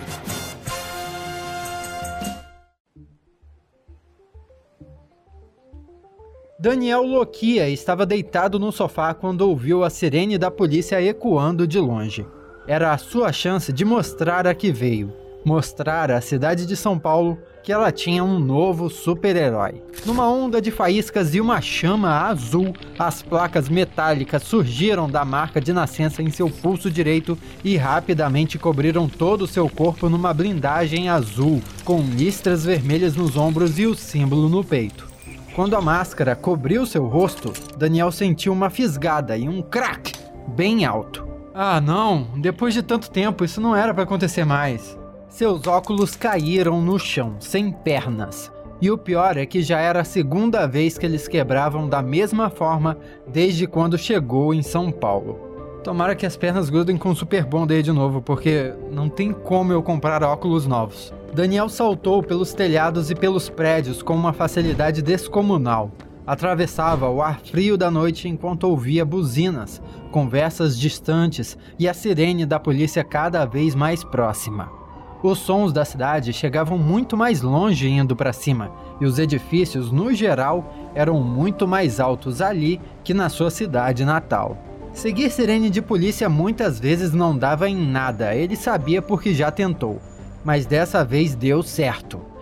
Daniel 6.60 7.04
Loquia 7.04 7.70
estava 7.70 8.06
deitado 8.06 8.58
no 8.58 8.72
sofá 8.72 9.14
quando 9.14 9.42
ouviu 9.42 9.84
a 9.84 9.90
sirene 9.90 10.38
da 10.38 10.50
polícia 10.50 11.00
ecoando 11.02 11.68
de 11.68 11.78
longe. 11.78 12.26
Era 12.66 12.94
a 12.94 12.98
sua 12.98 13.32
chance 13.32 13.72
de 13.72 13.86
mostrar 13.86 14.48
a 14.48 14.56
que 14.56 14.72
veio. 14.72 15.23
Mostrar 15.46 16.10
à 16.10 16.22
cidade 16.22 16.66
de 16.66 16.76
São 16.76 16.98
Paulo 16.98 17.38
que 17.64 17.72
ela 17.72 17.92
tinha 17.92 18.24
um 18.24 18.40
novo 18.40 18.90
super-herói. 18.90 19.82
Numa 20.06 20.30
onda 20.30 20.62
de 20.62 20.70
faíscas 20.72 21.34
e 21.34 21.42
uma 21.42 21.62
chama 21.62 22.28
azul, 22.28 22.74
as 23.00 23.22
placas 23.22 23.70
metálicas 23.70 24.44
surgiram 24.44 25.10
da 25.10 25.24
marca 25.24 25.62
de 25.62 25.72
nascença 25.72 26.22
em 26.22 26.30
seu 26.30 26.50
pulso 26.50 26.92
direito 26.92 27.38
e 27.64 27.78
rapidamente 27.78 28.58
cobriram 28.60 29.08
todo 29.08 29.44
o 29.44 29.48
seu 29.48 29.70
corpo 29.70 30.10
numa 30.10 30.34
blindagem 30.34 31.10
azul, 31.10 31.62
com 31.84 32.02
listras 32.02 32.66
vermelhas 32.66 33.16
nos 33.16 33.38
ombros 33.38 33.80
e 33.80 33.86
o 33.86 33.96
símbolo 33.96 34.48
no 34.48 34.64
peito. 34.64 35.08
Quando 35.56 35.76
a 35.76 35.82
máscara 35.82 36.36
cobriu 36.36 36.86
seu 36.86 37.06
rosto, 37.06 37.54
Daniel 37.78 38.12
sentiu 38.12 38.52
uma 38.52 38.70
fisgada 38.70 39.38
e 39.38 39.48
um 39.48 39.62
crack 39.62 40.14
bem 40.48 40.84
alto. 40.84 41.28
Ah, 41.54 41.80
não, 41.80 42.28
depois 42.38 42.74
de 42.74 42.82
tanto 42.82 43.12
tempo, 43.12 43.46
isso 43.46 43.62
não 43.62 43.76
era 43.76 43.94
para 43.94 44.04
acontecer 44.04 44.44
mais. 44.44 44.98
Seus 45.34 45.66
óculos 45.66 46.16
caíram 46.16 46.80
no 46.80 47.00
chão, 47.00 47.38
sem 47.40 47.72
pernas. 47.72 48.52
E 48.80 48.92
o 48.92 48.98
pior 49.00 49.36
é 49.36 49.48
que 49.48 49.64
já 49.64 49.80
era 49.80 50.02
a 50.02 50.04
segunda 50.04 50.68
vez 50.68 50.96
que 50.96 51.08
eles 51.08 51.28
quebravam 51.28 51.90
da 51.90 52.04
mesma 52.04 52.52
forma 52.52 53.00
desde 53.28 53.66
quando 53.66 53.98
chegou 53.98 54.54
em 54.54 54.62
São 54.62 54.92
Paulo. 54.92 55.40
Tomara 55.84 56.16
que 56.16 56.28
as 56.28 56.38
pernas 56.38 56.70
grudem 56.70 56.98
com 56.98 57.10
o 57.10 57.16
Super 57.16 57.46
Bonder 57.46 57.82
de 57.82 57.92
novo, 57.92 58.22
porque 58.22 58.76
não 58.92 59.10
tem 59.10 59.34
como 59.34 59.74
eu 59.74 59.82
comprar 59.82 60.22
óculos 60.22 60.68
novos. 60.68 61.12
Daniel 61.34 61.68
saltou 61.68 62.22
pelos 62.22 62.54
telhados 62.54 63.10
e 63.10 63.16
pelos 63.16 63.50
prédios 63.50 64.04
com 64.04 64.14
uma 64.14 64.34
facilidade 64.34 65.02
descomunal. 65.02 65.90
Atravessava 66.28 67.10
o 67.10 67.24
ar 67.24 67.40
frio 67.40 67.76
da 67.76 67.90
noite 67.90 68.30
enquanto 68.30 68.66
ouvia 68.66 69.04
buzinas, 69.04 69.82
conversas 70.12 70.78
distantes 70.78 71.58
e 71.80 71.90
a 71.90 71.94
sirene 71.96 72.46
da 72.46 72.60
polícia 72.60 73.04
cada 73.04 73.46
vez 73.46 73.74
mais 73.74 74.04
próxima. 74.04 74.83
Os 75.24 75.40
sons 75.40 75.74
da 75.74 75.86
cidade 75.86 76.34
chegavam 76.34 76.78
muito 76.78 77.18
mais 77.18 77.42
longe 77.42 77.90
indo 77.90 78.16
para 78.16 78.34
cima, 78.34 78.70
e 79.02 79.06
os 79.06 79.18
edifícios, 79.18 79.92
no 79.92 80.14
geral, 80.14 80.72
eram 80.94 81.20
muito 81.22 81.68
mais 81.68 82.00
altos 82.00 82.42
ali 82.42 82.80
que 83.04 83.14
na 83.14 83.30
sua 83.30 83.50
cidade 83.50 84.06
natal. 84.06 84.58
Seguir 84.92 85.32
sirene 85.32 85.70
de 85.70 85.82
polícia 85.82 86.30
muitas 86.30 86.80
vezes 86.80 87.14
não 87.14 87.36
dava 87.36 87.68
em 87.68 87.76
nada, 87.76 88.36
ele 88.36 88.56
sabia 88.56 89.02
porque 89.02 89.34
já 89.34 89.50
tentou 89.50 90.00
mas 90.44 90.66
dessa 90.66 91.04
vez 91.04 91.36
deu 91.36 91.64
certo. 91.64 92.33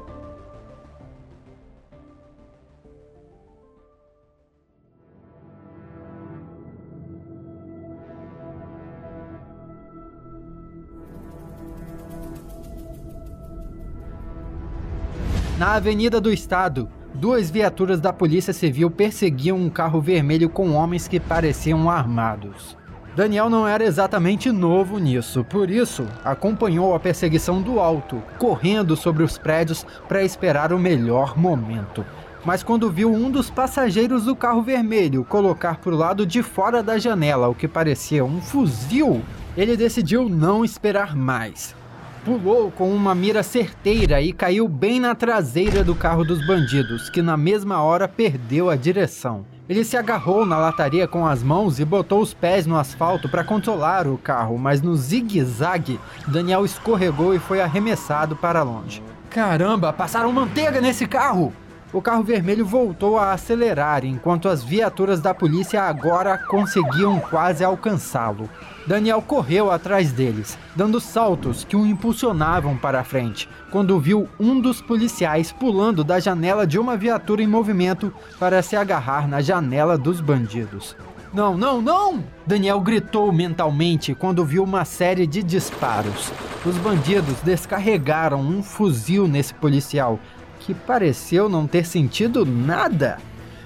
Na 15.62 15.74
Avenida 15.74 16.20
do 16.20 16.34
Estado, 16.34 16.90
duas 17.14 17.52
viaturas 17.52 18.02
da 18.02 18.12
Polícia 18.12 18.52
Civil 18.52 18.90
perseguiam 18.90 19.56
um 19.56 19.70
carro 19.70 20.02
vermelho 20.02 20.50
com 20.50 20.72
homens 20.72 21.08
que 21.08 21.20
pareciam 21.20 21.88
armados. 21.88 22.76
Daniel 23.16 23.48
não 23.48 23.68
era 23.68 23.84
exatamente 23.84 24.52
novo 24.52 24.98
nisso, 24.98 25.44
por 25.44 25.70
isso 25.70 26.08
acompanhou 26.26 26.96
a 26.96 27.00
perseguição 27.00 27.62
do 27.62 27.80
alto, 27.80 28.24
correndo 28.40 28.96
sobre 28.96 29.22
os 29.22 29.38
prédios 29.38 29.86
para 30.08 30.24
esperar 30.24 30.74
o 30.74 30.80
melhor 30.80 31.38
momento. 31.38 32.04
Mas 32.44 32.64
quando 32.64 32.90
viu 32.90 33.14
um 33.14 33.30
dos 33.30 33.52
passageiros 33.52 34.26
do 34.26 34.36
carro 34.36 34.64
vermelho 34.64 35.24
colocar 35.24 35.78
para 35.78 35.94
o 35.94 35.96
lado 35.96 36.26
de 36.26 36.42
fora 36.42 36.82
da 36.82 36.98
janela 36.98 37.48
o 37.48 37.54
que 37.54 37.68
parecia 37.68 38.26
um 38.26 38.42
fuzil, 38.42 39.22
ele 39.56 39.78
decidiu 39.78 40.28
não 40.28 40.66
esperar 40.66 41.16
mais. 41.16 41.80
Pulou 42.24 42.70
com 42.70 42.94
uma 42.94 43.16
mira 43.16 43.42
certeira 43.42 44.22
e 44.22 44.32
caiu 44.32 44.68
bem 44.68 45.00
na 45.00 45.16
traseira 45.16 45.84
do 45.84 45.96
carro 45.96 46.24
dos 46.24 46.46
bandidos, 46.46 47.10
que 47.10 47.20
na 47.20 47.36
mesma 47.36 47.82
hora 47.82 48.08
perdeu 48.08 48.70
a 48.70 48.76
direção. 48.76 49.44
Ele 49.68 49.84
se 49.84 49.98
agarrou 49.98 50.46
na 50.46 50.58
lataria 50.58 51.08
com 51.08 51.26
as 51.26 51.42
mãos 51.42 51.80
e 51.80 51.86
botou 51.86 52.22
os 52.22 52.32
pés 52.32 52.68
no 52.68 52.78
asfalto 52.78 53.28
para 53.28 53.44
controlar 53.44 54.06
o 54.06 54.20
carro, 54.20 54.56
mas 54.56 54.84
no 54.84 54.96
zigue-zague, 54.96 56.00
Daniel 56.28 56.64
escorregou 56.64 57.34
e 57.34 57.40
foi 57.40 57.60
arremessado 57.60 58.36
para 58.36 58.62
longe. 58.62 59.02
Caramba, 59.30 59.92
passaram 59.92 60.32
manteiga 60.32 60.80
nesse 60.80 61.08
carro! 61.08 61.52
O 61.94 62.02
carro 62.02 62.24
vermelho 62.24 62.66
voltou 62.66 63.18
a 63.18 63.34
acelerar 63.34 64.06
enquanto 64.06 64.48
as 64.48 64.64
viaturas 64.64 65.20
da 65.20 65.34
polícia 65.34 65.84
agora 65.84 66.38
conseguiam 66.38 67.20
quase 67.20 67.66
alcançá-lo. 67.66 68.50
Daniel 68.88 69.22
correu 69.22 69.70
atrás 69.70 70.14
deles, 70.14 70.58
dando 70.74 71.02
saltos 71.02 71.66
que 71.66 71.76
o 71.76 71.86
impulsionavam 71.86 72.78
para 72.78 73.02
a 73.02 73.04
frente, 73.04 73.50
quando 73.70 74.00
viu 74.00 74.30
um 74.40 74.62
dos 74.62 74.82
policiais 74.82 75.52
pulando 75.52 76.02
da 76.02 76.18
janela 76.18 76.66
de 76.66 76.80
uma 76.80 76.96
viatura 76.96 77.44
em 77.44 77.48
movimento 77.48 78.14
para 78.40 78.62
se 78.62 78.78
agarrar 78.78 79.28
na 79.28 79.42
janela 79.42 79.98
dos 79.98 80.22
bandidos. 80.22 80.96
Não, 81.34 81.58
não, 81.58 81.82
não! 81.82 82.24
Daniel 82.46 82.80
gritou 82.82 83.32
mentalmente 83.32 84.16
quando 84.16 84.44
viu 84.46 84.64
uma 84.64 84.84
série 84.84 85.28
de 85.28 85.44
disparos. 85.44 86.32
Os 86.66 86.78
bandidos 86.78 87.40
descarregaram 87.42 88.42
um 88.42 88.62
fuzil 88.62 89.28
nesse 89.28 89.54
policial, 89.54 90.20
que 90.62 90.74
pareceu 90.74 91.50
não 91.50 91.68
ter 91.68 91.86
sentido 91.86 92.46
nada 92.46 93.18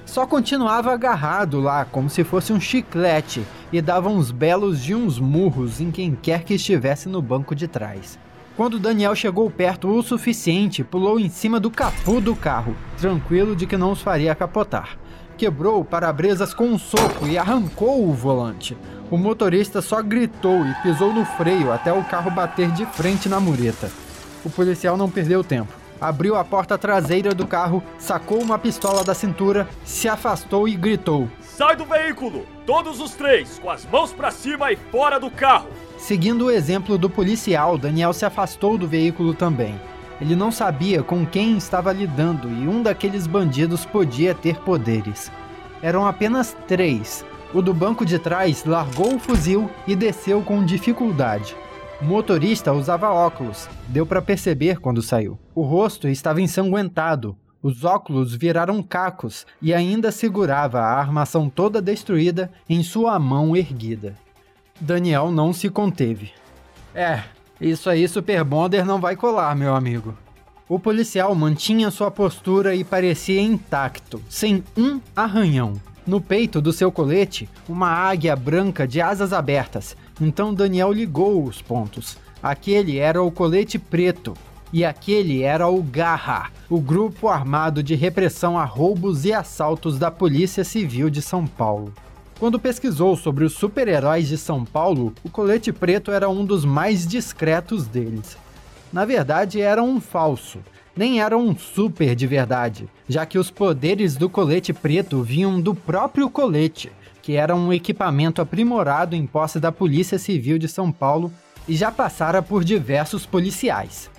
só 0.05 0.25
continuava 0.25 0.93
agarrado 0.93 1.59
lá, 1.59 1.83
como 1.83 2.09
se 2.09 2.23
fosse 2.23 2.53
um 2.53 2.59
chiclete, 2.59 3.43
e 3.73 3.81
dava 3.81 4.07
uns 4.07 4.31
belos 4.31 4.81
de 4.81 4.93
uns 4.93 5.19
murros 5.19 5.81
em 5.81 5.91
quem 5.91 6.15
quer 6.15 6.43
que 6.43 6.53
estivesse 6.53 7.09
no 7.09 7.21
banco 7.21 7.55
de 7.55 7.67
trás. 7.67 8.19
Quando 8.55 8.79
Daniel 8.79 9.15
chegou 9.15 9.49
perto 9.49 9.89
o 9.89 10.01
suficiente, 10.01 10.83
pulou 10.83 11.19
em 11.19 11.27
cima 11.27 11.59
do 11.59 11.69
capô 11.69 12.21
do 12.21 12.35
carro, 12.35 12.75
tranquilo 12.97 13.55
de 13.55 13.65
que 13.65 13.75
não 13.75 13.91
os 13.91 14.01
faria 14.01 14.33
capotar. 14.33 14.97
Quebrou 15.37 15.81
o 15.81 15.85
para-brisas 15.85 16.53
com 16.53 16.67
um 16.67 16.77
soco 16.77 17.27
e 17.27 17.37
arrancou 17.37 18.07
o 18.07 18.13
volante. 18.13 18.77
O 19.11 19.17
motorista 19.17 19.81
só 19.81 20.01
gritou 20.01 20.65
e 20.65 20.73
pisou 20.75 21.13
no 21.13 21.25
freio 21.25 21.73
até 21.73 21.91
o 21.91 22.05
carro 22.05 22.31
bater 22.31 22.71
de 22.71 22.85
frente 22.85 23.27
na 23.27 23.41
mureta. 23.41 23.91
O 24.45 24.49
policial 24.49 24.95
não 24.95 25.09
perdeu 25.09 25.43
tempo 25.43 25.84
abriu 25.99 26.35
a 26.35 26.43
porta 26.43 26.77
traseira 26.77 27.33
do 27.33 27.47
carro, 27.47 27.83
sacou 27.97 28.41
uma 28.41 28.57
pistola 28.59 29.03
da 29.03 29.13
cintura, 29.13 29.67
se 29.83 30.07
afastou 30.07 30.67
e 30.67 30.75
gritou: 30.75 31.29
Sai 31.41 31.75
do 31.75 31.85
veículo! 31.85 32.45
Todos 32.65 32.99
os 32.99 33.11
três, 33.13 33.59
com 33.59 33.69
as 33.69 33.85
mãos 33.85 34.11
para 34.11 34.31
cima 34.31 34.71
e 34.71 34.75
fora 34.75 35.19
do 35.19 35.29
carro! 35.29 35.69
Seguindo 35.97 36.45
o 36.45 36.51
exemplo 36.51 36.97
do 36.97 37.09
policial, 37.09 37.77
Daniel 37.77 38.13
se 38.13 38.25
afastou 38.25 38.77
do 38.77 38.87
veículo 38.87 39.33
também. 39.33 39.79
Ele 40.19 40.35
não 40.35 40.51
sabia 40.51 41.03
com 41.03 41.25
quem 41.25 41.57
estava 41.57 41.91
lidando 41.91 42.49
e 42.49 42.67
um 42.67 42.81
daqueles 42.81 43.27
bandidos 43.27 43.85
podia 43.85 44.33
ter 44.33 44.57
poderes. 44.59 45.31
Eram 45.81 46.05
apenas 46.07 46.55
três. 46.67 47.25
O 47.53 47.61
do 47.61 47.73
banco 47.73 48.05
de 48.05 48.17
trás 48.17 48.63
largou 48.65 49.15
o 49.15 49.19
fuzil 49.19 49.69
e 49.87 49.95
desceu 49.95 50.41
com 50.41 50.65
dificuldade. 50.65 51.55
O 52.01 52.05
motorista 52.05 52.73
usava 52.73 53.09
óculos, 53.09 53.69
deu 53.87 54.05
para 54.05 54.21
perceber 54.21 54.79
quando 54.79 55.01
saiu. 55.01 55.39
O 55.53 55.61
rosto 55.61 56.07
estava 56.07 56.41
ensanguentado, 56.41 57.37
os 57.63 57.83
óculos 57.83 58.35
viraram 58.35 58.83
cacos 58.83 59.43
e 59.61 59.73
ainda 59.73 60.11
segurava 60.11 60.81
a 60.81 60.99
armação 60.99 61.49
toda 61.49 61.81
destruída 61.81 62.51
em 62.69 62.83
sua 62.83 63.17
mão 63.17 63.55
erguida. 63.55 64.13
Daniel 64.79 65.31
não 65.31 65.51
se 65.51 65.69
conteve. 65.69 66.31
É, 66.93 67.23
isso 67.59 67.89
aí 67.89 68.07
Super 68.07 68.43
Bonder 68.43 68.85
não 68.85 68.99
vai 68.99 69.15
colar, 69.15 69.55
meu 69.55 69.73
amigo. 69.73 70.15
O 70.67 70.77
policial 70.77 71.33
mantinha 71.33 71.89
sua 71.89 72.11
postura 72.11 72.75
e 72.75 72.83
parecia 72.83 73.41
intacto, 73.41 74.21
sem 74.29 74.63
um 74.77 74.99
arranhão. 75.15 75.73
No 76.05 76.21
peito 76.21 76.61
do 76.61 76.71
seu 76.71 76.91
colete, 76.91 77.49
uma 77.67 77.89
águia 77.89 78.35
branca 78.35 78.87
de 78.87 79.01
asas 79.01 79.33
abertas 79.33 79.95
então 80.19 80.53
Daniel 80.53 80.91
ligou 80.91 81.43
os 81.43 81.61
pontos. 81.61 82.17
Aquele 82.41 82.97
era 82.97 83.21
o 83.21 83.31
colete 83.31 83.77
preto 83.77 84.33
e 84.71 84.83
aquele 84.85 85.41
era 85.43 85.67
o 85.67 85.81
Garra, 85.81 86.51
o 86.69 86.79
grupo 86.79 87.27
armado 87.27 87.81
de 87.81 87.95
repressão 87.95 88.57
a 88.57 88.65
roubos 88.65 89.25
e 89.25 89.33
assaltos 89.33 89.97
da 89.97 90.11
Polícia 90.11 90.63
Civil 90.63 91.09
de 91.09 91.21
São 91.21 91.45
Paulo. 91.45 91.93
Quando 92.39 92.59
pesquisou 92.59 93.15
sobre 93.15 93.45
os 93.45 93.53
super-heróis 93.53 94.27
de 94.27 94.37
São 94.37 94.65
Paulo, 94.65 95.13
o 95.23 95.29
colete 95.29 95.71
preto 95.71 96.11
era 96.11 96.29
um 96.29 96.43
dos 96.43 96.65
mais 96.65 97.07
discretos 97.07 97.87
deles. 97.87 98.37
Na 98.91 99.05
verdade, 99.05 99.61
era 99.61 99.81
um 99.81 100.01
falso, 100.01 100.59
nem 100.95 101.19
era 101.21 101.37
um 101.37 101.55
super 101.55 102.15
de 102.15 102.25
verdade, 102.25 102.87
já 103.07 103.25
que 103.25 103.37
os 103.37 103.51
poderes 103.51 104.15
do 104.15 104.29
colete 104.29 104.71
preto 104.71 105.21
vinham 105.21 105.59
do 105.59 105.75
próprio 105.75 106.29
colete, 106.29 106.91
que 107.21 107.33
era 107.33 107.55
um 107.55 107.73
equipamento 107.73 108.41
aprimorado 108.41 109.15
em 109.15 109.25
posse 109.25 109.59
da 109.59 109.71
Polícia 109.71 110.17
Civil 110.17 110.57
de 110.57 110.67
São 110.67 110.91
Paulo 110.91 111.31
e 111.67 111.75
já 111.75 111.91
passara 111.91 112.41
por 112.41 112.63
diversos 112.63 113.25
policiais. 113.25 114.09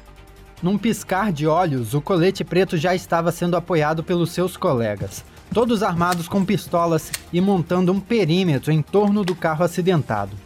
Num 0.62 0.76
piscar 0.76 1.32
de 1.32 1.46
olhos, 1.46 1.94
o 1.94 2.00
colete 2.00 2.42
preto 2.42 2.76
já 2.76 2.94
estava 2.94 3.30
sendo 3.30 3.56
apoiado 3.56 4.02
pelos 4.02 4.32
seus 4.32 4.56
colegas, 4.56 5.24
todos 5.52 5.82
armados 5.82 6.28
com 6.28 6.44
pistolas 6.44 7.12
e 7.32 7.40
montando 7.40 7.92
um 7.92 8.00
perímetro 8.00 8.72
em 8.72 8.82
torno 8.82 9.24
do 9.24 9.34
carro 9.34 9.64
acidentado. 9.64 10.36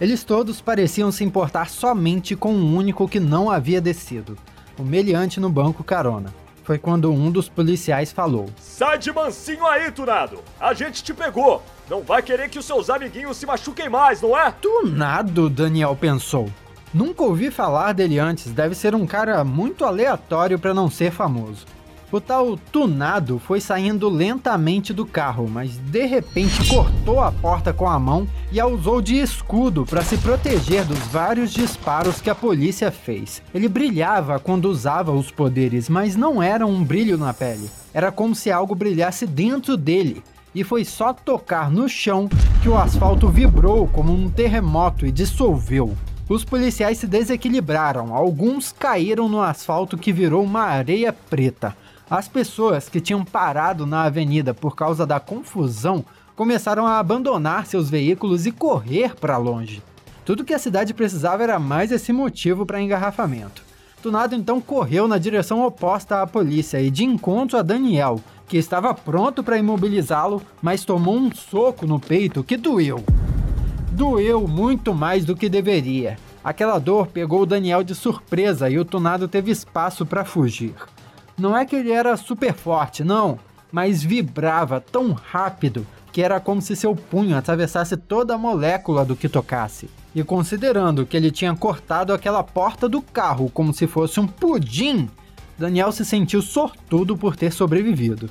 Eles 0.00 0.24
todos 0.24 0.60
pareciam 0.60 1.10
se 1.10 1.24
importar 1.24 1.68
somente 1.68 2.36
com 2.36 2.52
um 2.52 2.76
único 2.76 3.08
que 3.08 3.18
não 3.18 3.50
havia 3.50 3.80
descido, 3.80 4.36
o 4.78 4.82
meliante 4.82 5.40
no 5.40 5.50
banco 5.50 5.82
carona. 5.84 6.32
Foi 6.62 6.78
quando 6.78 7.12
um 7.12 7.30
dos 7.30 7.48
policiais 7.48 8.10
falou: 8.10 8.46
Sai 8.60 8.98
de 8.98 9.12
mansinho 9.12 9.64
aí, 9.66 9.90
Tunado! 9.90 10.40
A 10.58 10.74
gente 10.74 11.02
te 11.02 11.14
pegou! 11.14 11.62
Não 11.88 12.02
vai 12.02 12.20
querer 12.22 12.48
que 12.48 12.58
os 12.58 12.64
seus 12.64 12.90
amiguinhos 12.90 13.36
se 13.36 13.46
machuquem 13.46 13.88
mais, 13.88 14.20
não 14.20 14.36
é? 14.36 14.50
Tunado, 14.50 15.48
Daniel 15.48 15.94
pensou. 15.94 16.50
Nunca 16.92 17.22
ouvi 17.22 17.50
falar 17.50 17.92
dele 17.92 18.18
antes, 18.18 18.52
deve 18.52 18.74
ser 18.74 18.94
um 18.94 19.06
cara 19.06 19.44
muito 19.44 19.84
aleatório 19.84 20.58
para 20.58 20.74
não 20.74 20.90
ser 20.90 21.12
famoso. 21.12 21.66
O 22.12 22.20
tal 22.20 22.56
tunado 22.56 23.40
foi 23.40 23.60
saindo 23.60 24.08
lentamente 24.08 24.92
do 24.92 25.04
carro, 25.04 25.48
mas 25.50 25.76
de 25.76 26.06
repente 26.06 26.68
cortou 26.68 27.20
a 27.20 27.32
porta 27.32 27.72
com 27.72 27.88
a 27.88 27.98
mão 27.98 28.28
e 28.52 28.60
a 28.60 28.66
usou 28.66 29.02
de 29.02 29.16
escudo 29.16 29.84
para 29.84 30.04
se 30.04 30.16
proteger 30.18 30.84
dos 30.84 31.00
vários 31.08 31.52
disparos 31.52 32.20
que 32.20 32.30
a 32.30 32.34
polícia 32.34 32.92
fez. 32.92 33.42
Ele 33.52 33.66
brilhava 33.68 34.38
quando 34.38 34.66
usava 34.66 35.10
os 35.10 35.32
poderes, 35.32 35.88
mas 35.88 36.14
não 36.14 36.40
era 36.40 36.64
um 36.64 36.84
brilho 36.84 37.18
na 37.18 37.34
pele. 37.34 37.68
Era 37.92 38.12
como 38.12 38.36
se 38.36 38.52
algo 38.52 38.76
brilhasse 38.76 39.26
dentro 39.26 39.76
dele. 39.76 40.22
E 40.54 40.62
foi 40.62 40.84
só 40.84 41.12
tocar 41.12 41.72
no 41.72 41.88
chão 41.88 42.28
que 42.62 42.68
o 42.68 42.78
asfalto 42.78 43.28
vibrou 43.28 43.88
como 43.88 44.12
um 44.12 44.30
terremoto 44.30 45.04
e 45.04 45.10
dissolveu. 45.10 45.96
Os 46.28 46.44
policiais 46.44 46.98
se 46.98 47.06
desequilibraram, 47.06 48.14
alguns 48.14 48.72
caíram 48.72 49.28
no 49.28 49.40
asfalto 49.40 49.96
que 49.96 50.12
virou 50.12 50.42
uma 50.42 50.62
areia 50.62 51.12
preta. 51.12 51.76
As 52.08 52.28
pessoas 52.28 52.88
que 52.88 53.00
tinham 53.00 53.24
parado 53.24 53.84
na 53.84 54.02
avenida 54.02 54.54
por 54.54 54.76
causa 54.76 55.04
da 55.04 55.18
confusão 55.18 56.04
começaram 56.36 56.86
a 56.86 57.00
abandonar 57.00 57.66
seus 57.66 57.90
veículos 57.90 58.46
e 58.46 58.52
correr 58.52 59.16
para 59.16 59.36
longe. 59.36 59.82
Tudo 60.24 60.44
que 60.44 60.54
a 60.54 60.58
cidade 60.58 60.94
precisava 60.94 61.42
era 61.42 61.58
mais 61.58 61.90
esse 61.90 62.12
motivo 62.12 62.64
para 62.64 62.80
engarrafamento. 62.80 63.64
Tunado 64.00 64.36
então 64.36 64.60
correu 64.60 65.08
na 65.08 65.18
direção 65.18 65.64
oposta 65.64 66.22
à 66.22 66.26
polícia 66.28 66.80
e 66.80 66.92
de 66.92 67.04
encontro 67.04 67.58
a 67.58 67.62
Daniel, 67.62 68.20
que 68.46 68.56
estava 68.56 68.94
pronto 68.94 69.42
para 69.42 69.58
imobilizá-lo, 69.58 70.40
mas 70.62 70.84
tomou 70.84 71.16
um 71.16 71.34
soco 71.34 71.88
no 71.88 71.98
peito 71.98 72.44
que 72.44 72.56
doeu. 72.56 73.02
Doeu 73.90 74.46
muito 74.46 74.94
mais 74.94 75.24
do 75.24 75.34
que 75.34 75.48
deveria. 75.48 76.16
Aquela 76.44 76.78
dor 76.78 77.08
pegou 77.08 77.40
o 77.42 77.46
Daniel 77.46 77.82
de 77.82 77.96
surpresa 77.96 78.70
e 78.70 78.78
o 78.78 78.84
Tunado 78.84 79.26
teve 79.26 79.50
espaço 79.50 80.06
para 80.06 80.24
fugir. 80.24 80.74
Não 81.38 81.54
é 81.54 81.66
que 81.66 81.76
ele 81.76 81.92
era 81.92 82.16
super 82.16 82.54
forte, 82.54 83.04
não, 83.04 83.38
mas 83.70 84.02
vibrava 84.02 84.80
tão 84.80 85.12
rápido 85.12 85.86
que 86.10 86.22
era 86.22 86.40
como 86.40 86.62
se 86.62 86.74
seu 86.74 86.96
punho 86.96 87.36
atravessasse 87.36 87.94
toda 87.94 88.34
a 88.34 88.38
molécula 88.38 89.04
do 89.04 89.14
que 89.14 89.28
tocasse. 89.28 89.90
E 90.14 90.24
considerando 90.24 91.04
que 91.04 91.14
ele 91.14 91.30
tinha 91.30 91.54
cortado 91.54 92.14
aquela 92.14 92.42
porta 92.42 92.88
do 92.88 93.02
carro 93.02 93.50
como 93.50 93.74
se 93.74 93.86
fosse 93.86 94.18
um 94.18 94.26
pudim, 94.26 95.10
Daniel 95.58 95.92
se 95.92 96.06
sentiu 96.06 96.40
sortudo 96.40 97.18
por 97.18 97.36
ter 97.36 97.52
sobrevivido. 97.52 98.30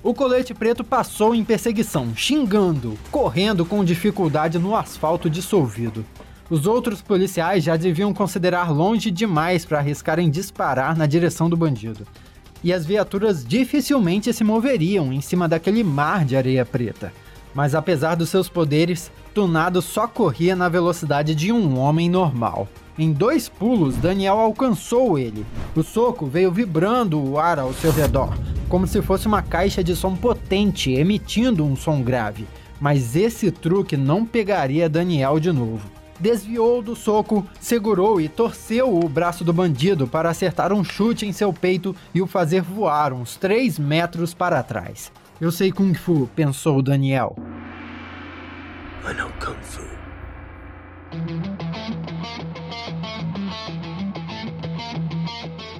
O 0.00 0.14
colete 0.14 0.54
preto 0.54 0.84
passou 0.84 1.34
em 1.34 1.42
perseguição, 1.42 2.14
xingando, 2.14 2.96
correndo 3.10 3.66
com 3.66 3.84
dificuldade 3.84 4.60
no 4.60 4.76
asfalto 4.76 5.28
dissolvido. 5.28 6.06
Os 6.48 6.66
outros 6.66 7.02
policiais 7.02 7.64
já 7.64 7.76
deviam 7.76 8.14
considerar 8.14 8.70
longe 8.70 9.10
demais 9.10 9.64
para 9.64 9.78
arriscarem 9.78 10.30
disparar 10.30 10.96
na 10.96 11.06
direção 11.06 11.50
do 11.50 11.56
bandido 11.56 12.06
e 12.64 12.72
as 12.72 12.86
viaturas 12.86 13.44
dificilmente 13.44 14.32
se 14.32 14.42
moveriam 14.42 15.12
em 15.12 15.20
cima 15.20 15.46
daquele 15.46 15.84
mar 15.84 16.24
de 16.24 16.34
areia 16.34 16.64
preta. 16.64 17.12
Mas 17.54 17.74
apesar 17.74 18.16
dos 18.16 18.30
seus 18.30 18.48
poderes, 18.48 19.12
Tunado 19.34 19.82
só 19.82 20.08
corria 20.08 20.56
na 20.56 20.68
velocidade 20.68 21.34
de 21.34 21.52
um 21.52 21.78
homem 21.78 22.08
normal. 22.08 22.66
Em 22.98 23.12
dois 23.12 23.48
pulos, 23.48 23.96
Daniel 23.96 24.38
alcançou 24.38 25.18
ele. 25.18 25.44
O 25.76 25.82
soco 25.82 26.26
veio 26.26 26.50
vibrando 26.50 27.22
o 27.22 27.38
ar 27.38 27.58
ao 27.58 27.72
seu 27.74 27.92
redor, 27.92 28.32
como 28.68 28.86
se 28.86 29.02
fosse 29.02 29.26
uma 29.26 29.42
caixa 29.42 29.84
de 29.84 29.94
som 29.94 30.16
potente 30.16 30.90
emitindo 30.92 31.64
um 31.64 31.76
som 31.76 32.02
grave. 32.02 32.46
Mas 32.80 33.14
esse 33.14 33.50
truque 33.50 33.96
não 33.96 34.24
pegaria 34.24 34.88
Daniel 34.88 35.38
de 35.38 35.52
novo 35.52 36.03
desviou 36.18 36.82
do 36.82 36.94
soco, 36.94 37.46
segurou 37.60 38.20
e 38.20 38.28
torceu 38.28 38.94
o 38.94 39.08
braço 39.08 39.44
do 39.44 39.52
bandido 39.52 40.06
para 40.06 40.30
acertar 40.30 40.72
um 40.72 40.84
chute 40.84 41.26
em 41.26 41.32
seu 41.32 41.52
peito 41.52 41.94
e 42.14 42.22
o 42.22 42.26
fazer 42.26 42.62
voar 42.62 43.12
uns 43.12 43.36
3 43.36 43.78
metros 43.78 44.34
para 44.34 44.62
trás. 44.62 45.12
Eu 45.40 45.50
sei 45.50 45.72
Kung 45.72 45.94
Fu, 45.94 46.28
pensou 46.34 46.80
Daniel. 46.82 47.36
I 49.08 49.14
know 49.14 49.30
Kung 49.38 49.60
Fu. 49.62 49.82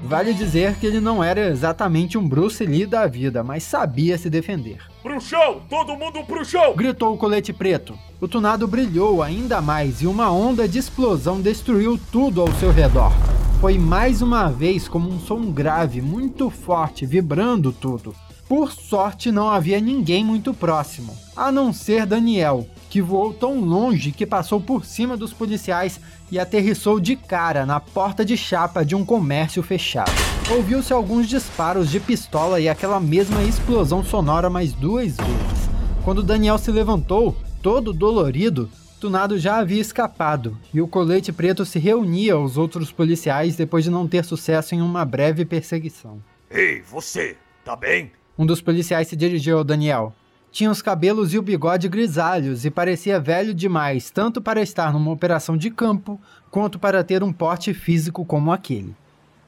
Vale 0.03 0.35
dizer 0.35 0.75
que 0.77 0.87
ele 0.87 1.01
não 1.01 1.25
era 1.25 1.49
exatamente 1.49 2.19
um 2.19 2.29
Bruce 2.29 2.65
Lee 2.65 2.87
da 2.87 3.07
vida, 3.07 3.43
mas 3.43 3.63
sabia 3.63 4.19
se 4.19 4.29
defender. 4.29 4.94
Pro 5.05 5.21
chão! 5.21 5.61
Todo 5.69 5.99
mundo 5.99 6.25
pro 6.25 6.43
chão! 6.47 6.75
Gritou 6.75 7.13
o 7.13 7.19
colete 7.19 7.53
preto. 7.53 7.93
O 8.19 8.27
tunado 8.27 8.67
brilhou 8.67 9.23
ainda 9.23 9.61
mais 9.61 10.01
e 10.01 10.07
uma 10.07 10.33
onda 10.33 10.67
de 10.67 10.79
explosão 10.79 11.43
destruiu 11.43 12.01
tudo 12.11 12.41
ao 12.41 12.51
seu 12.55 12.73
redor. 12.73 13.13
Foi 13.61 13.77
mais 13.77 14.23
uma 14.23 14.49
vez 14.49 14.89
como 14.89 15.11
um 15.11 15.21
som 15.21 15.53
grave, 15.53 16.01
muito 16.01 16.49
forte, 16.49 17.05
vibrando 17.05 17.71
tudo. 17.71 18.15
Por 18.49 18.73
sorte, 18.73 19.31
não 19.31 19.51
havia 19.51 19.79
ninguém 19.79 20.25
muito 20.25 20.55
próximo, 20.55 21.15
a 21.37 21.53
não 21.53 21.71
ser 21.71 22.07
Daniel, 22.07 22.67
que 22.95 23.03
voou 23.03 23.35
tão 23.35 23.59
longe 23.59 24.13
que 24.13 24.25
passou 24.25 24.61
por 24.61 24.85
cima 24.85 25.17
dos 25.17 25.33
policiais 25.33 26.01
e 26.31 26.39
aterrissou 26.39 27.01
de 27.01 27.17
cara 27.17 27.67
na 27.67 27.81
porta 27.81 28.25
de 28.25 28.37
chapa 28.37 28.85
de 28.85 28.95
um 28.95 29.05
comércio 29.05 29.65
fechado. 29.65 30.13
Ouviu-se 30.49 30.93
alguns 30.93 31.29
disparos 31.29 31.91
de 31.91 31.99
pistola 31.99 32.61
e 32.61 32.69
aquela 32.69 33.01
mesma 33.01 33.43
explosão 33.43 34.05
sonora 34.05 34.49
mais 34.49 34.73
duas 34.73 35.17
vezes. 35.17 35.69
Quando 36.05 36.23
Daniel 36.23 36.57
se 36.57 36.71
levantou, 36.71 37.37
todo 37.61 37.93
dolorido, 37.93 38.71
Tunado 39.01 39.41
já 39.41 39.57
havia 39.57 39.81
escapado 39.81 40.57
e 40.73 40.81
o 40.81 40.87
colete 40.87 41.33
preto 41.33 41.65
se 41.65 41.81
reunia 41.81 42.35
aos 42.35 42.57
outros 42.57 42.93
policiais 42.93 43.57
depois 43.57 43.83
de 43.83 43.91
não 43.91 44.07
ter 44.07 44.25
sucesso 44.25 44.73
em 44.77 44.81
uma 44.81 45.05
breve 45.05 45.45
perseguição. 45.45 46.23
Ei, 46.49 46.81
você, 46.81 47.37
tá 47.65 47.75
bem? 47.75 48.13
Um 48.39 48.47
dos 48.47 48.61
policiais 48.61 49.09
se 49.09 49.17
dirigiu 49.17 49.59
ao 49.59 49.65
Daniel. 49.65 50.15
Tinha 50.55 50.71
os 50.71 50.81
cabelos 50.81 51.35
e 51.35 51.39
o 51.39 51.43
bigode 51.43 51.89
grisalhos 51.89 52.65
e 52.65 52.71
parecia 52.71 53.19
velho 53.19 53.53
demais, 53.53 54.09
tanto 54.09 54.41
para 54.41 54.63
estar 54.63 54.93
numa 54.93 55.11
operação 55.11 55.57
de 55.57 55.69
campo, 55.69 56.17
quanto 56.49 56.79
para 56.79 57.03
ter 57.03 57.25
um 57.25 57.33
porte 57.33 57.75
físico 57.75 58.25
como 58.25 58.53
aquele. 58.53 58.95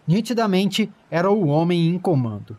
Nitidamente, 0.05 0.91
era 1.09 1.31
o 1.31 1.47
homem 1.47 1.87
em 1.87 1.97
comando. 1.97 2.59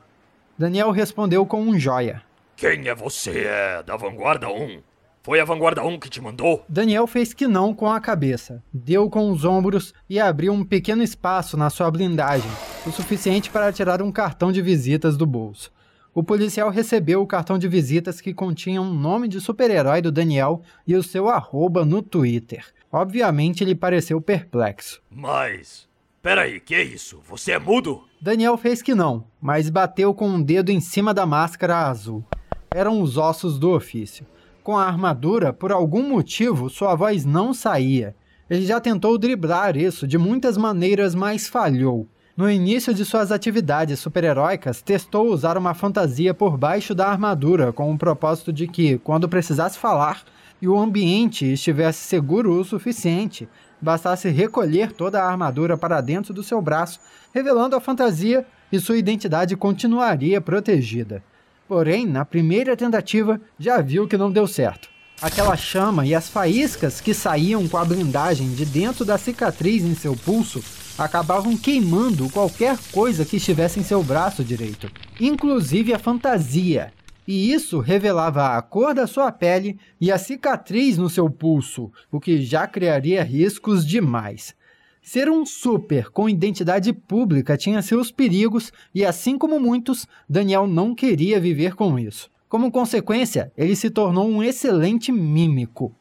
Daniel 0.57 0.91
respondeu 0.91 1.45
com 1.45 1.61
um 1.61 1.77
joia. 1.77 2.21
Quem 2.55 2.87
é 2.87 2.95
você? 2.95 3.39
É 3.39 3.83
da 3.83 3.97
Vanguarda 3.97 4.47
1? 4.47 4.79
Foi 5.23 5.41
a 5.41 5.45
Vanguarda 5.45 5.83
1 5.83 5.99
que 5.99 6.09
te 6.09 6.21
mandou? 6.21 6.63
Daniel 6.69 7.05
fez 7.05 7.33
que 7.33 7.49
não 7.49 7.73
com 7.73 7.91
a 7.91 7.99
cabeça, 7.99 8.63
deu 8.71 9.09
com 9.09 9.29
os 9.29 9.43
ombros 9.43 9.93
e 10.09 10.21
abriu 10.21 10.53
um 10.53 10.63
pequeno 10.63 11.03
espaço 11.03 11.57
na 11.57 11.69
sua 11.69 11.91
blindagem, 11.91 12.49
o 12.85 12.93
suficiente 12.93 13.49
para 13.49 13.73
tirar 13.73 14.01
um 14.01 14.09
cartão 14.09 14.53
de 14.53 14.61
visitas 14.61 15.17
do 15.17 15.25
bolso. 15.25 15.69
O 16.17 16.23
policial 16.23 16.71
recebeu 16.71 17.21
o 17.21 17.27
cartão 17.27 17.59
de 17.59 17.67
visitas 17.67 18.19
que 18.19 18.33
continha 18.33 18.81
um 18.81 18.91
nome 18.91 19.27
de 19.27 19.39
super-herói 19.39 20.01
do 20.01 20.11
Daniel 20.11 20.63
e 20.87 20.95
o 20.95 21.03
seu 21.03 21.29
arroba 21.29 21.85
no 21.85 22.01
Twitter. 22.01 22.65
Obviamente 22.91 23.63
ele 23.63 23.75
pareceu 23.75 24.19
perplexo. 24.19 24.99
Mas. 25.11 25.87
Peraí, 26.19 26.59
que 26.59 26.73
é 26.73 26.81
isso? 26.81 27.21
Você 27.29 27.51
é 27.51 27.59
mudo? 27.59 28.03
Daniel 28.19 28.57
fez 28.57 28.81
que 28.81 28.95
não, 28.95 29.25
mas 29.39 29.69
bateu 29.69 30.11
com 30.11 30.27
um 30.27 30.41
dedo 30.41 30.71
em 30.71 30.79
cima 30.79 31.13
da 31.13 31.23
máscara 31.23 31.87
azul. 31.87 32.25
Eram 32.73 32.99
os 32.99 33.15
ossos 33.15 33.59
do 33.59 33.69
ofício. 33.69 34.25
Com 34.63 34.75
a 34.75 34.87
armadura, 34.87 35.53
por 35.53 35.71
algum 35.71 36.01
motivo, 36.01 36.67
sua 36.67 36.95
voz 36.95 37.25
não 37.25 37.53
saía. 37.53 38.15
Ele 38.49 38.65
já 38.65 38.81
tentou 38.81 39.19
driblar 39.19 39.77
isso 39.77 40.07
de 40.07 40.17
muitas 40.17 40.57
maneiras, 40.57 41.13
mas 41.13 41.47
falhou. 41.47 42.07
No 42.37 42.47
início 42.47 42.93
de 42.93 43.03
suas 43.03 43.31
atividades 43.31 43.99
super-heróicas, 43.99 44.79
testou 44.79 45.33
usar 45.33 45.57
uma 45.57 45.73
fantasia 45.73 46.35
por 46.35 46.55
baixo 46.55 46.93
da 46.93 47.07
armadura 47.07 47.73
com 47.73 47.91
o 47.91 47.97
propósito 47.97 48.53
de 48.53 48.67
que, 48.67 48.99
quando 48.99 49.27
precisasse 49.27 49.79
falar 49.79 50.21
e 50.61 50.67
o 50.67 50.77
ambiente 50.77 51.51
estivesse 51.51 52.07
seguro 52.07 52.53
o 52.53 52.63
suficiente, 52.63 53.49
bastasse 53.81 54.29
recolher 54.29 54.91
toda 54.91 55.19
a 55.19 55.27
armadura 55.27 55.75
para 55.75 55.99
dentro 55.99 56.31
do 56.31 56.43
seu 56.43 56.61
braço, 56.61 56.99
revelando 57.33 57.75
a 57.75 57.81
fantasia 57.81 58.45
e 58.71 58.79
sua 58.79 58.99
identidade 58.99 59.57
continuaria 59.57 60.39
protegida. 60.39 61.23
Porém, 61.67 62.05
na 62.05 62.23
primeira 62.23 62.77
tentativa, 62.77 63.41
já 63.57 63.81
viu 63.81 64.07
que 64.07 64.15
não 64.15 64.31
deu 64.31 64.45
certo. 64.45 64.89
Aquela 65.19 65.57
chama 65.57 66.05
e 66.05 66.13
as 66.13 66.29
faíscas 66.29 67.01
que 67.01 67.15
saíam 67.15 67.67
com 67.67 67.77
a 67.77 67.83
blindagem 67.83 68.53
de 68.53 68.63
dentro 68.63 69.03
da 69.03 69.17
cicatriz 69.17 69.83
em 69.83 69.95
seu 69.95 70.15
pulso 70.15 70.63
acabavam 70.97 71.55
queimando 71.55 72.29
qualquer 72.29 72.77
coisa 72.91 73.23
que 73.23 73.37
estivesse 73.37 73.79
em 73.79 73.83
seu 73.83 74.01
braço 74.01 74.43
direito, 74.43 74.89
inclusive 75.19 75.93
a 75.93 75.99
fantasia. 75.99 76.91
E 77.27 77.51
isso 77.51 77.79
revelava 77.79 78.57
a 78.57 78.61
cor 78.61 78.93
da 78.93 79.05
sua 79.05 79.31
pele 79.31 79.77
e 79.99 80.11
a 80.11 80.17
cicatriz 80.17 80.97
no 80.97 81.09
seu 81.09 81.29
pulso, 81.29 81.91
o 82.11 82.19
que 82.19 82.41
já 82.41 82.65
criaria 82.65 83.21
riscos 83.23 83.85
demais. 83.85 84.55
Ser 85.01 85.29
um 85.29 85.45
super 85.45 86.09
com 86.09 86.27
identidade 86.27 86.91
pública 86.91 87.57
tinha 87.57 87.81
seus 87.81 88.11
perigos 88.11 88.73
e, 88.93 89.05
assim 89.05 89.37
como 89.37 89.59
muitos, 89.59 90.07
Daniel 90.27 90.67
não 90.67 90.95
queria 90.95 91.39
viver 91.39 91.75
com 91.75 91.97
isso. 91.99 92.29
Como 92.49 92.71
consequência, 92.71 93.51
ele 93.57 93.75
se 93.75 93.89
tornou 93.89 94.27
um 94.27 94.41
excelente 94.41 95.11
mímico. 95.11 95.93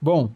Bom, 0.00 0.30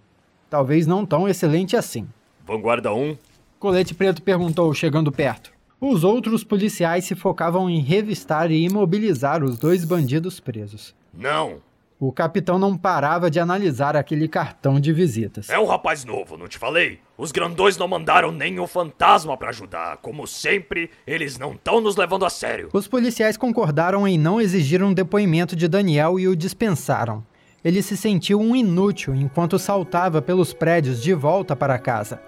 talvez 0.50 0.87
não 0.87 1.07
tão 1.07 1.27
excelente 1.29 1.74
assim. 1.74 2.07
Vanguarda 2.46 2.92
1, 2.92 3.16
Colete 3.64 3.94
Preto 3.94 4.20
perguntou, 4.20 4.74
chegando 4.74 5.11
perto. 5.11 5.50
Os 5.81 6.05
outros 6.05 6.44
policiais 6.44 7.07
se 7.07 7.14
focavam 7.14 7.70
em 7.70 7.81
revistar 7.81 8.50
e 8.50 8.62
imobilizar 8.62 9.42
os 9.42 9.59
dois 9.59 9.87
bandidos 9.87 10.38
presos. 10.38 10.94
Não, 11.14 11.62
O 11.98 12.12
capitão 12.12 12.59
não 12.59 12.77
parava 12.77 13.31
de 13.31 13.40
analisar 13.40 13.96
aquele 13.96 14.29
cartão 14.29 14.79
de 14.79 14.92
visitas. 14.92 15.48
é 15.48 15.59
um 15.59 15.64
rapaz 15.64 16.05
novo, 16.05 16.37
não 16.37 16.46
te 16.46 16.59
falei? 16.59 16.98
Os 17.16 17.33
grandões 17.33 17.79
não 17.79 17.88
mandaram 17.88 18.31
nem 18.31 18.61
o 18.61 18.66
fantasma 18.66 19.35
pra 19.35 19.48
ajudar. 19.48 19.96
Como 19.96 20.27
sempre, 20.27 20.90
eles 21.07 21.38
não 21.38 21.53
estão 21.53 21.81
nos 21.81 21.96
levando 21.96 22.27
a 22.27 22.31
sério. 22.31 22.68
Os 22.70 22.87
policiais 22.87 23.38
concordaram 23.38 24.07
em 24.07 24.18
não 24.18 24.42
exigir 24.42 24.83
um 24.83 24.92
depoimento 24.92 25.57
de 25.57 25.68
Daniel 25.68 26.20
e 26.20 26.29
o 26.29 26.37
dispensaram. 26.37 27.24
Ele 27.64 27.81
se 27.81 27.96
sentiu 27.96 28.38
um 28.38 28.55
inútil 28.55 29.14
enquanto 29.14 29.59
saltava 29.59 30.20
pelos 30.20 30.53
prédios 30.53 31.03
de 31.03 31.14
volta 31.14 31.57
para 31.57 31.79
casa. 31.79 32.20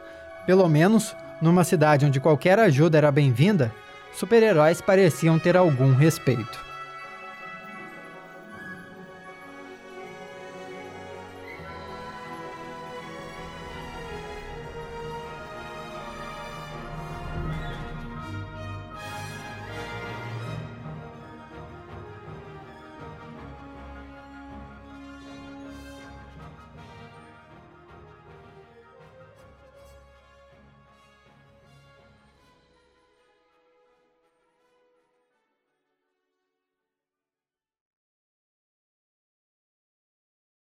Pelo 0.47 0.67
menos, 0.67 1.15
numa 1.41 1.65
cidade 1.65 2.07
onde 2.07 2.21
qualquer 2.21 2.59
ajuda 2.59 2.99
era 2.99 3.13
bem-vinda, 3.13 3.73
super-heróis 4.15 4.81
pareciam 4.81 5.39
ter 5.39 5.57
algum 5.57 5.95
respeito. 5.95 6.66